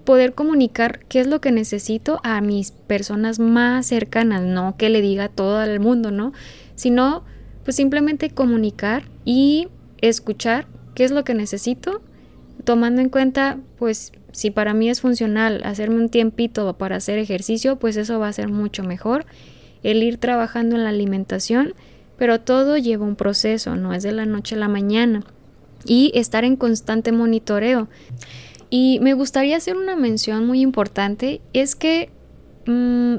poder 0.04 0.34
comunicar 0.34 1.00
qué 1.08 1.20
es 1.20 1.28
lo 1.28 1.40
que 1.40 1.52
necesito 1.52 2.20
a 2.24 2.40
mis 2.40 2.72
personas 2.72 3.38
más 3.38 3.86
cercanas, 3.86 4.42
no 4.42 4.76
que 4.76 4.88
le 4.88 5.00
diga 5.00 5.28
todo 5.28 5.62
el 5.62 5.78
mundo, 5.78 6.10
¿no? 6.10 6.32
Sino 6.74 7.22
pues 7.64 7.76
simplemente 7.76 8.30
comunicar 8.30 9.04
y 9.24 9.68
escuchar 10.00 10.66
qué 10.94 11.04
es 11.04 11.12
lo 11.12 11.22
que 11.22 11.34
necesito, 11.34 12.02
tomando 12.64 13.00
en 13.00 13.08
cuenta, 13.08 13.58
pues, 13.78 14.12
si 14.32 14.50
para 14.50 14.74
mí 14.74 14.88
es 14.88 15.00
funcional 15.00 15.60
hacerme 15.64 15.96
un 15.96 16.08
tiempito 16.08 16.76
para 16.76 16.96
hacer 16.96 17.18
ejercicio, 17.18 17.76
pues 17.76 17.96
eso 17.96 18.18
va 18.18 18.28
a 18.28 18.32
ser 18.32 18.48
mucho 18.48 18.82
mejor. 18.82 19.26
El 19.82 20.02
ir 20.02 20.18
trabajando 20.18 20.76
en 20.76 20.84
la 20.84 20.90
alimentación, 20.90 21.74
pero 22.16 22.40
todo 22.40 22.76
lleva 22.76 23.06
un 23.06 23.16
proceso, 23.16 23.76
no 23.76 23.92
es 23.94 24.02
de 24.02 24.12
la 24.12 24.26
noche 24.26 24.54
a 24.54 24.58
la 24.58 24.68
mañana. 24.68 25.24
Y 25.84 26.12
estar 26.14 26.44
en 26.44 26.56
constante 26.56 27.12
monitoreo. 27.12 27.88
Y 28.68 28.98
me 29.00 29.14
gustaría 29.14 29.56
hacer 29.56 29.76
una 29.76 29.96
mención 29.96 30.46
muy 30.46 30.60
importante, 30.60 31.40
es 31.52 31.74
que 31.74 32.10
mm, 32.66 33.16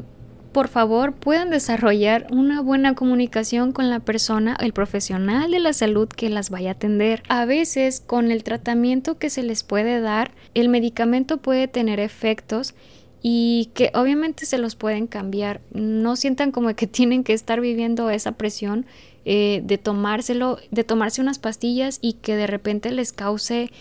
por 0.51 0.67
favor 0.67 1.13
puedan 1.13 1.49
desarrollar 1.49 2.27
una 2.31 2.61
buena 2.61 2.93
comunicación 2.95 3.71
con 3.71 3.89
la 3.89 3.99
persona, 3.99 4.57
el 4.59 4.73
profesional 4.73 5.51
de 5.51 5.59
la 5.59 5.73
salud 5.73 6.07
que 6.07 6.29
las 6.29 6.49
vaya 6.49 6.69
a 6.69 6.73
atender. 6.73 7.23
A 7.29 7.45
veces 7.45 8.01
con 8.05 8.31
el 8.31 8.43
tratamiento 8.43 9.17
que 9.17 9.29
se 9.29 9.43
les 9.43 9.63
puede 9.63 10.01
dar, 10.01 10.31
el 10.53 10.69
medicamento 10.69 11.37
puede 11.37 11.67
tener 11.67 11.99
efectos 11.99 12.75
y 13.21 13.69
que 13.73 13.91
obviamente 13.93 14.45
se 14.45 14.57
los 14.57 14.75
pueden 14.75 15.07
cambiar. 15.07 15.61
No 15.73 16.15
sientan 16.15 16.51
como 16.51 16.73
que 16.75 16.87
tienen 16.87 17.23
que 17.23 17.33
estar 17.33 17.61
viviendo 17.61 18.09
esa 18.09 18.33
presión 18.33 18.85
eh, 19.23 19.61
de 19.63 19.77
tomárselo, 19.77 20.57
de 20.71 20.83
tomarse 20.83 21.21
unas 21.21 21.39
pastillas 21.39 21.99
y 22.01 22.13
que 22.13 22.35
de 22.35 22.47
repente 22.47 22.91
les 22.91 23.13
cause 23.13 23.71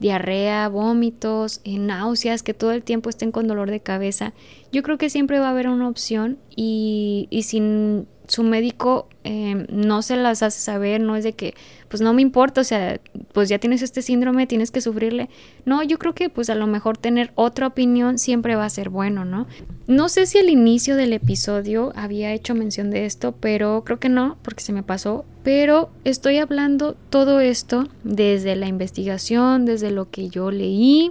diarrea, 0.00 0.68
vómitos, 0.68 1.60
eh, 1.64 1.78
náuseas, 1.78 2.42
que 2.42 2.54
todo 2.54 2.72
el 2.72 2.82
tiempo 2.82 3.10
estén 3.10 3.30
con 3.30 3.46
dolor 3.46 3.70
de 3.70 3.80
cabeza. 3.80 4.32
Yo 4.72 4.82
creo 4.82 4.98
que 4.98 5.10
siempre 5.10 5.38
va 5.38 5.48
a 5.48 5.50
haber 5.50 5.68
una 5.68 5.88
opción 5.88 6.38
y, 6.56 7.28
y 7.30 7.44
sin 7.44 8.08
su 8.30 8.44
médico 8.44 9.08
em, 9.24 9.66
no 9.70 10.02
se 10.02 10.14
las 10.14 10.44
hace 10.44 10.60
saber, 10.60 11.00
no 11.00 11.16
es 11.16 11.24
de 11.24 11.32
que, 11.32 11.54
pues 11.88 12.00
no 12.00 12.14
me 12.14 12.22
importa, 12.22 12.60
o 12.60 12.64
sea, 12.64 13.00
pues 13.32 13.48
ya 13.48 13.58
tienes 13.58 13.82
este 13.82 14.02
síndrome, 14.02 14.46
tienes 14.46 14.70
que 14.70 14.80
sufrirle. 14.80 15.28
No, 15.64 15.82
yo 15.82 15.98
creo 15.98 16.14
que 16.14 16.30
pues 16.30 16.48
a 16.48 16.54
lo 16.54 16.68
mejor 16.68 16.96
tener 16.96 17.32
otra 17.34 17.66
opinión 17.66 18.18
siempre 18.18 18.54
va 18.54 18.64
a 18.64 18.70
ser 18.70 18.88
bueno, 18.88 19.24
¿no? 19.24 19.48
No 19.88 20.08
sé 20.08 20.26
si 20.26 20.38
al 20.38 20.48
inicio 20.48 20.94
del 20.94 21.12
episodio 21.12 21.92
había 21.96 22.32
hecho 22.32 22.54
mención 22.54 22.90
de 22.90 23.04
esto, 23.04 23.32
pero 23.32 23.82
creo 23.84 23.98
que 23.98 24.08
no, 24.08 24.38
porque 24.42 24.62
se 24.62 24.72
me 24.72 24.84
pasó, 24.84 25.24
pero 25.42 25.90
estoy 26.04 26.36
hablando 26.36 26.94
todo 27.10 27.40
esto 27.40 27.88
desde 28.04 28.54
la 28.54 28.68
investigación, 28.68 29.64
desde 29.64 29.90
lo 29.90 30.08
que 30.08 30.28
yo 30.28 30.52
leí, 30.52 31.10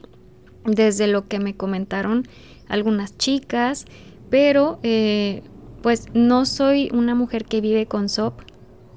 desde 0.64 1.08
lo 1.08 1.28
que 1.28 1.40
me 1.40 1.54
comentaron 1.54 2.30
algunas 2.70 3.18
chicas, 3.18 3.88
pero... 4.30 4.80
Eh, 4.84 5.44
pues 5.82 6.08
no 6.14 6.46
soy 6.46 6.90
una 6.94 7.16
mujer 7.16 7.46
que 7.46 7.62
vive 7.62 7.86
con 7.86 8.10
SOP 8.10 8.42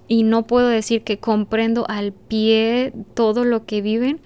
y 0.08 0.24
no 0.24 0.46
puedo 0.46 0.68
decir 0.68 1.02
que 1.02 1.18
comprendo 1.18 1.86
al 1.88 2.12
pie 2.12 2.92
todo 3.14 3.44
lo 3.44 3.64
que 3.64 3.80
viven, 3.80 4.20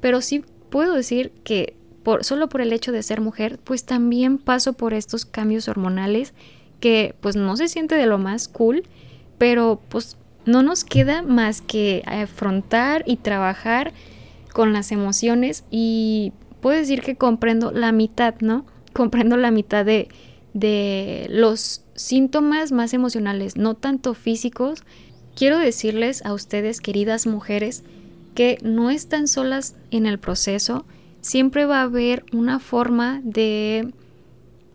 pero 0.00 0.20
sí 0.20 0.44
puedo 0.70 0.94
decir 0.94 1.32
que 1.44 1.76
por, 2.02 2.24
solo 2.24 2.48
por 2.48 2.60
el 2.60 2.72
hecho 2.72 2.92
de 2.92 3.02
ser 3.02 3.20
mujer, 3.20 3.58
pues 3.62 3.84
también 3.84 4.38
paso 4.38 4.74
por 4.74 4.94
estos 4.94 5.24
cambios 5.24 5.68
hormonales 5.68 6.34
que 6.80 7.14
pues 7.20 7.36
no 7.36 7.56
se 7.56 7.68
siente 7.68 7.96
de 7.96 8.06
lo 8.06 8.18
más 8.18 8.48
cool, 8.48 8.84
pero 9.38 9.80
pues 9.88 10.16
no 10.44 10.62
nos 10.62 10.84
queda 10.84 11.22
más 11.22 11.60
que 11.60 12.02
afrontar 12.06 13.02
y 13.06 13.16
trabajar 13.16 13.92
con 14.52 14.72
las 14.72 14.92
emociones 14.92 15.64
y 15.70 16.32
puedo 16.60 16.78
decir 16.78 17.02
que 17.02 17.16
comprendo 17.16 17.72
la 17.72 17.92
mitad, 17.92 18.36
¿no? 18.40 18.64
Comprendo 18.92 19.36
la 19.36 19.50
mitad 19.50 19.84
de, 19.84 20.08
de 20.54 21.26
los 21.28 21.82
síntomas 21.96 22.72
más 22.72 22.94
emocionales, 22.94 23.56
no 23.56 23.74
tanto 23.74 24.14
físicos, 24.14 24.84
quiero 25.34 25.58
decirles 25.58 26.24
a 26.24 26.32
ustedes, 26.32 26.80
queridas 26.80 27.26
mujeres, 27.26 27.82
que 28.34 28.58
no 28.62 28.90
están 28.90 29.28
solas 29.28 29.74
en 29.90 30.06
el 30.06 30.18
proceso, 30.18 30.84
siempre 31.20 31.64
va 31.64 31.80
a 31.80 31.84
haber 31.84 32.24
una 32.32 32.58
forma 32.58 33.20
de 33.24 33.92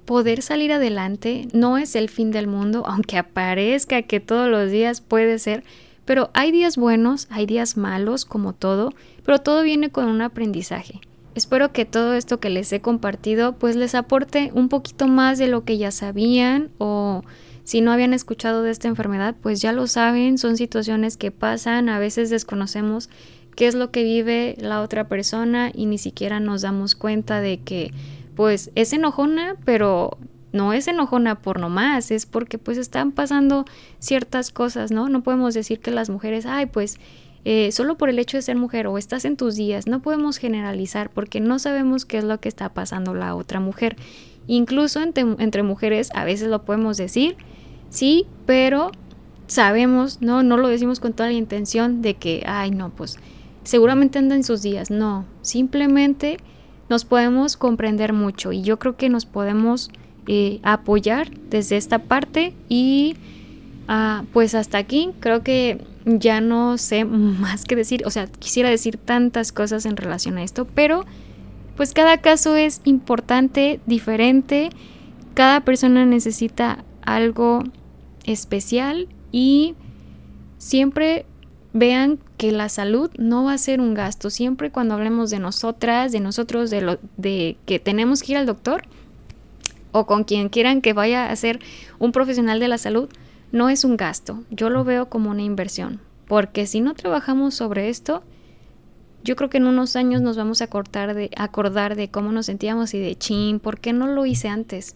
poder 0.06 0.42
salir 0.42 0.74
adelante, 0.74 1.48
no 1.54 1.78
es 1.78 1.96
el 1.96 2.10
fin 2.10 2.32
del 2.32 2.48
mundo, 2.48 2.84
aunque 2.88 3.18
aparezca 3.18 4.02
que 4.02 4.20
todos 4.20 4.50
los 4.50 4.72
días 4.72 5.02
puede 5.02 5.40
ser, 5.40 5.64
pero 6.06 6.32
hay 6.34 6.52
días 6.52 6.76
buenos, 6.78 7.28
hay 7.30 7.46
días 7.46 7.78
malos, 7.78 8.26
como 8.26 8.54
todo, 8.54 8.94
pero 9.24 9.40
todo 9.40 9.62
viene 9.64 9.92
con 9.92 10.06
un 10.08 10.22
aprendizaje. 10.22 11.00
Espero 11.34 11.72
que 11.72 11.86
todo 11.86 12.14
esto 12.14 12.40
que 12.40 12.50
les 12.50 12.72
he 12.74 12.82
compartido 12.82 13.54
pues 13.54 13.76
les 13.76 13.96
aporte 13.96 14.52
un 14.54 14.68
poquito 14.68 15.08
más 15.08 15.38
de 15.38 15.48
lo 15.48 15.64
que 15.64 15.78
ya 15.78 15.92
sabían 15.92 16.70
o 16.78 17.24
si 17.64 17.80
no 17.80 17.92
habían 17.92 18.14
escuchado 18.14 18.64
de 18.64 18.72
esta 18.72 18.90
enfermedad 18.90 19.36
pues 19.42 19.62
ya 19.62 19.72
lo 19.72 19.88
saben, 19.88 20.38
son 20.38 20.58
situaciones 20.58 21.16
que 21.16 21.32
pasan, 21.32 21.88
a 21.88 22.00
veces 22.00 22.30
desconocemos 22.30 23.10
qué 23.56 23.68
es 23.68 23.76
lo 23.76 23.92
que 23.92 24.04
vive 24.04 24.56
la 24.60 24.82
otra 24.82 25.08
persona 25.08 25.72
y 25.74 25.86
ni 25.86 25.98
siquiera 25.98 26.42
nos 26.42 26.64
damos 26.64 26.96
cuenta 26.96 27.40
de 27.40 27.60
que 27.60 27.94
pues 28.36 28.72
es 28.76 28.92
enojona 28.92 29.56
pero 29.64 30.18
no 30.52 30.74
es 30.74 30.90
enojona 30.90 31.36
por 31.36 31.62
nomás, 31.62 32.12
es 32.12 32.26
porque 32.26 32.58
pues 32.58 32.78
están 32.78 33.14
pasando 33.14 33.64
ciertas 34.00 34.52
cosas, 34.52 34.92
¿no? 34.92 35.08
No 35.08 35.24
podemos 35.24 35.54
decir 35.54 35.80
que 35.80 35.92
las 35.92 36.10
mujeres, 36.10 36.46
ay 36.46 36.66
pues 36.66 36.98
eh, 37.44 37.72
solo 37.72 37.98
por 37.98 38.10
el 38.10 38.20
hecho 38.20 38.38
de 38.38 38.44
ser 38.44 38.56
mujer 38.56 38.88
o 38.88 38.98
estás 38.98 39.26
en 39.26 39.36
tus 39.36 39.56
días, 39.56 39.88
no 39.88 40.02
podemos 40.02 40.38
generalizar 40.38 41.10
porque 41.10 41.40
no 41.40 41.58
sabemos 41.58 42.06
qué 42.06 42.20
es 42.20 42.24
lo 42.24 42.40
que 42.40 42.50
está 42.50 42.70
pasando 42.70 43.14
la 43.16 43.36
otra 43.36 43.60
mujer. 43.60 43.96
Incluso 44.48 45.02
entre, 45.02 45.64
mujeres 45.64 46.10
a 46.14 46.24
veces 46.24 46.50
lo 46.50 46.64
podemos 46.64 46.98
decir, 46.98 47.38
sí, 47.90 48.26
pero 48.46 48.92
sabemos, 49.48 50.22
no, 50.22 50.44
no 50.44 50.58
lo 50.58 50.68
decimos 50.68 51.00
con 51.00 51.14
toda 51.14 51.30
la 51.30 51.36
intención 51.36 52.02
de 52.02 52.16
que, 52.16 52.44
ay, 52.46 52.72
no, 52.72 52.90
pues 52.90 53.18
seguramente 53.64 54.20
anda 54.20 54.36
en 54.36 54.44
sus 54.44 54.62
días. 54.62 54.92
No, 54.92 55.26
simplemente 55.42 56.38
nos 56.90 57.06
podemos 57.06 57.58
comprender 57.58 58.14
mucho 58.14 58.52
y 58.52 58.62
yo 58.62 58.78
creo 58.78 58.98
que 58.98 59.10
nos 59.10 59.26
podemos 59.26 59.90
eh, 60.28 60.60
apoyar 60.64 61.32
desde 61.50 61.78
esta 61.78 62.00
parte 62.00 62.54
y 62.70 63.16
ah, 63.88 64.26
pues 64.34 64.54
hasta 64.54 64.78
aquí 64.78 65.12
creo 65.20 65.42
que 65.42 65.80
ya 66.06 66.42
no 66.42 66.78
sé 66.78 67.06
más 67.06 67.66
que 67.66 67.76
decir, 67.76 68.04
o 68.06 68.10
sea, 68.10 68.28
quisiera 68.28 68.70
decir 68.70 68.98
tantas 68.98 69.52
cosas 69.52 69.86
en 69.86 69.98
relación 69.98 70.38
a 70.38 70.44
esto, 70.44 70.66
pero 70.66 71.06
pues 71.76 71.94
cada 71.94 72.18
caso 72.18 72.56
es 72.56 72.82
importante, 72.84 73.80
diferente, 73.86 74.70
cada 75.34 75.62
persona 75.62 76.06
necesita 76.06 76.84
algo 77.02 77.64
especial 78.26 79.08
y 79.32 79.76
siempre 80.58 81.26
vean 81.74 82.20
que 82.38 82.52
la 82.52 82.70
salud 82.70 83.10
no 83.18 83.46
va 83.46 83.54
a 83.54 83.58
ser 83.58 83.80
un 83.80 83.94
gasto, 83.94 84.30
siempre 84.30 84.72
cuando 84.72 84.94
hablemos 84.94 85.30
de 85.30 85.40
nosotras, 85.40 86.12
de 86.12 86.20
nosotros, 86.20 86.70
de 86.70 86.82
lo 86.82 87.00
de 87.18 87.58
que 87.66 87.80
tenemos 87.80 88.22
que 88.22 88.34
ir 88.34 88.38
al 88.38 88.46
doctor 88.46 88.84
o 89.92 90.06
con 90.06 90.24
quien 90.24 90.50
quieran 90.50 90.82
que 90.82 90.94
vaya 90.94 91.32
a 91.32 91.36
ser 91.36 91.60
un 92.00 92.12
profesional 92.12 92.60
de 92.60 92.68
la 92.68 92.78
salud, 92.78 93.10
no 93.52 93.70
es 93.70 93.84
un 93.84 93.98
gasto, 93.98 94.44
yo 94.50 94.70
lo 94.70 94.84
veo 94.84 95.10
como 95.10 95.30
una 95.30 95.42
inversión, 95.42 96.00
porque 96.28 96.66
si 96.66 96.82
no 96.82 96.94
trabajamos 96.94 97.54
sobre 97.54 97.90
esto, 97.90 98.24
yo 99.24 99.36
creo 99.36 99.50
que 99.50 99.58
en 99.58 99.68
unos 99.68 99.96
años 99.96 100.22
nos 100.22 100.38
vamos 100.38 100.62
a 100.62 100.66
acordar 100.66 101.16
de, 101.96 102.10
cómo 102.10 102.32
nos 102.32 102.48
sentíamos 102.48 102.94
y 102.94 103.00
de 103.00 103.16
chin, 103.16 103.60
¿por 103.60 103.80
qué 103.80 103.94
no 103.94 104.08
lo 104.08 104.26
hice 104.26 104.48
antes? 104.48 104.96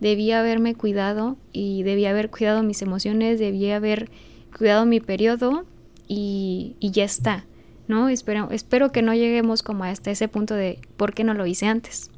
Debía 0.00 0.40
haberme 0.40 0.74
cuidado 0.74 1.36
y 1.52 1.82
debía 1.82 2.10
haber 2.10 2.30
cuidado 2.30 2.62
mis 2.62 2.80
emociones, 2.80 3.38
debía 3.38 3.76
haber 3.76 4.10
cuidado 4.56 4.86
mi 4.86 5.00
periodo 5.00 5.64
y, 6.08 6.76
y 6.80 6.90
ya 6.92 7.04
está, 7.04 7.44
¿no? 7.86 8.08
Espero, 8.08 8.48
espero 8.50 8.92
que 8.92 9.02
no 9.02 9.12
lleguemos 9.12 9.62
como 9.62 9.84
hasta 9.84 10.10
ese 10.10 10.28
punto 10.28 10.54
de 10.54 10.78
¿por 10.96 11.12
qué 11.12 11.22
no 11.22 11.34
lo 11.34 11.44
hice 11.44 11.66
antes? 11.66 12.10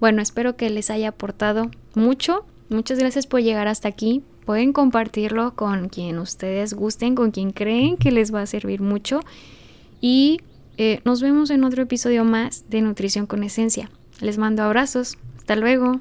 Bueno, 0.00 0.22
espero 0.22 0.56
que 0.56 0.70
les 0.70 0.90
haya 0.90 1.10
aportado 1.10 1.70
mucho. 1.94 2.44
Muchas 2.68 2.98
gracias 2.98 3.26
por 3.26 3.42
llegar 3.42 3.68
hasta 3.68 3.88
aquí. 3.88 4.22
Pueden 4.48 4.72
compartirlo 4.72 5.54
con 5.54 5.90
quien 5.90 6.18
ustedes 6.18 6.72
gusten, 6.72 7.14
con 7.14 7.32
quien 7.32 7.50
creen 7.50 7.98
que 7.98 8.10
les 8.10 8.32
va 8.34 8.40
a 8.40 8.46
servir 8.46 8.80
mucho. 8.80 9.20
Y 10.00 10.40
eh, 10.78 11.02
nos 11.04 11.20
vemos 11.20 11.50
en 11.50 11.64
otro 11.64 11.82
episodio 11.82 12.24
más 12.24 12.64
de 12.70 12.80
Nutrición 12.80 13.26
con 13.26 13.44
Esencia. 13.44 13.90
Les 14.22 14.38
mando 14.38 14.62
abrazos. 14.62 15.18
Hasta 15.36 15.54
luego. 15.54 16.00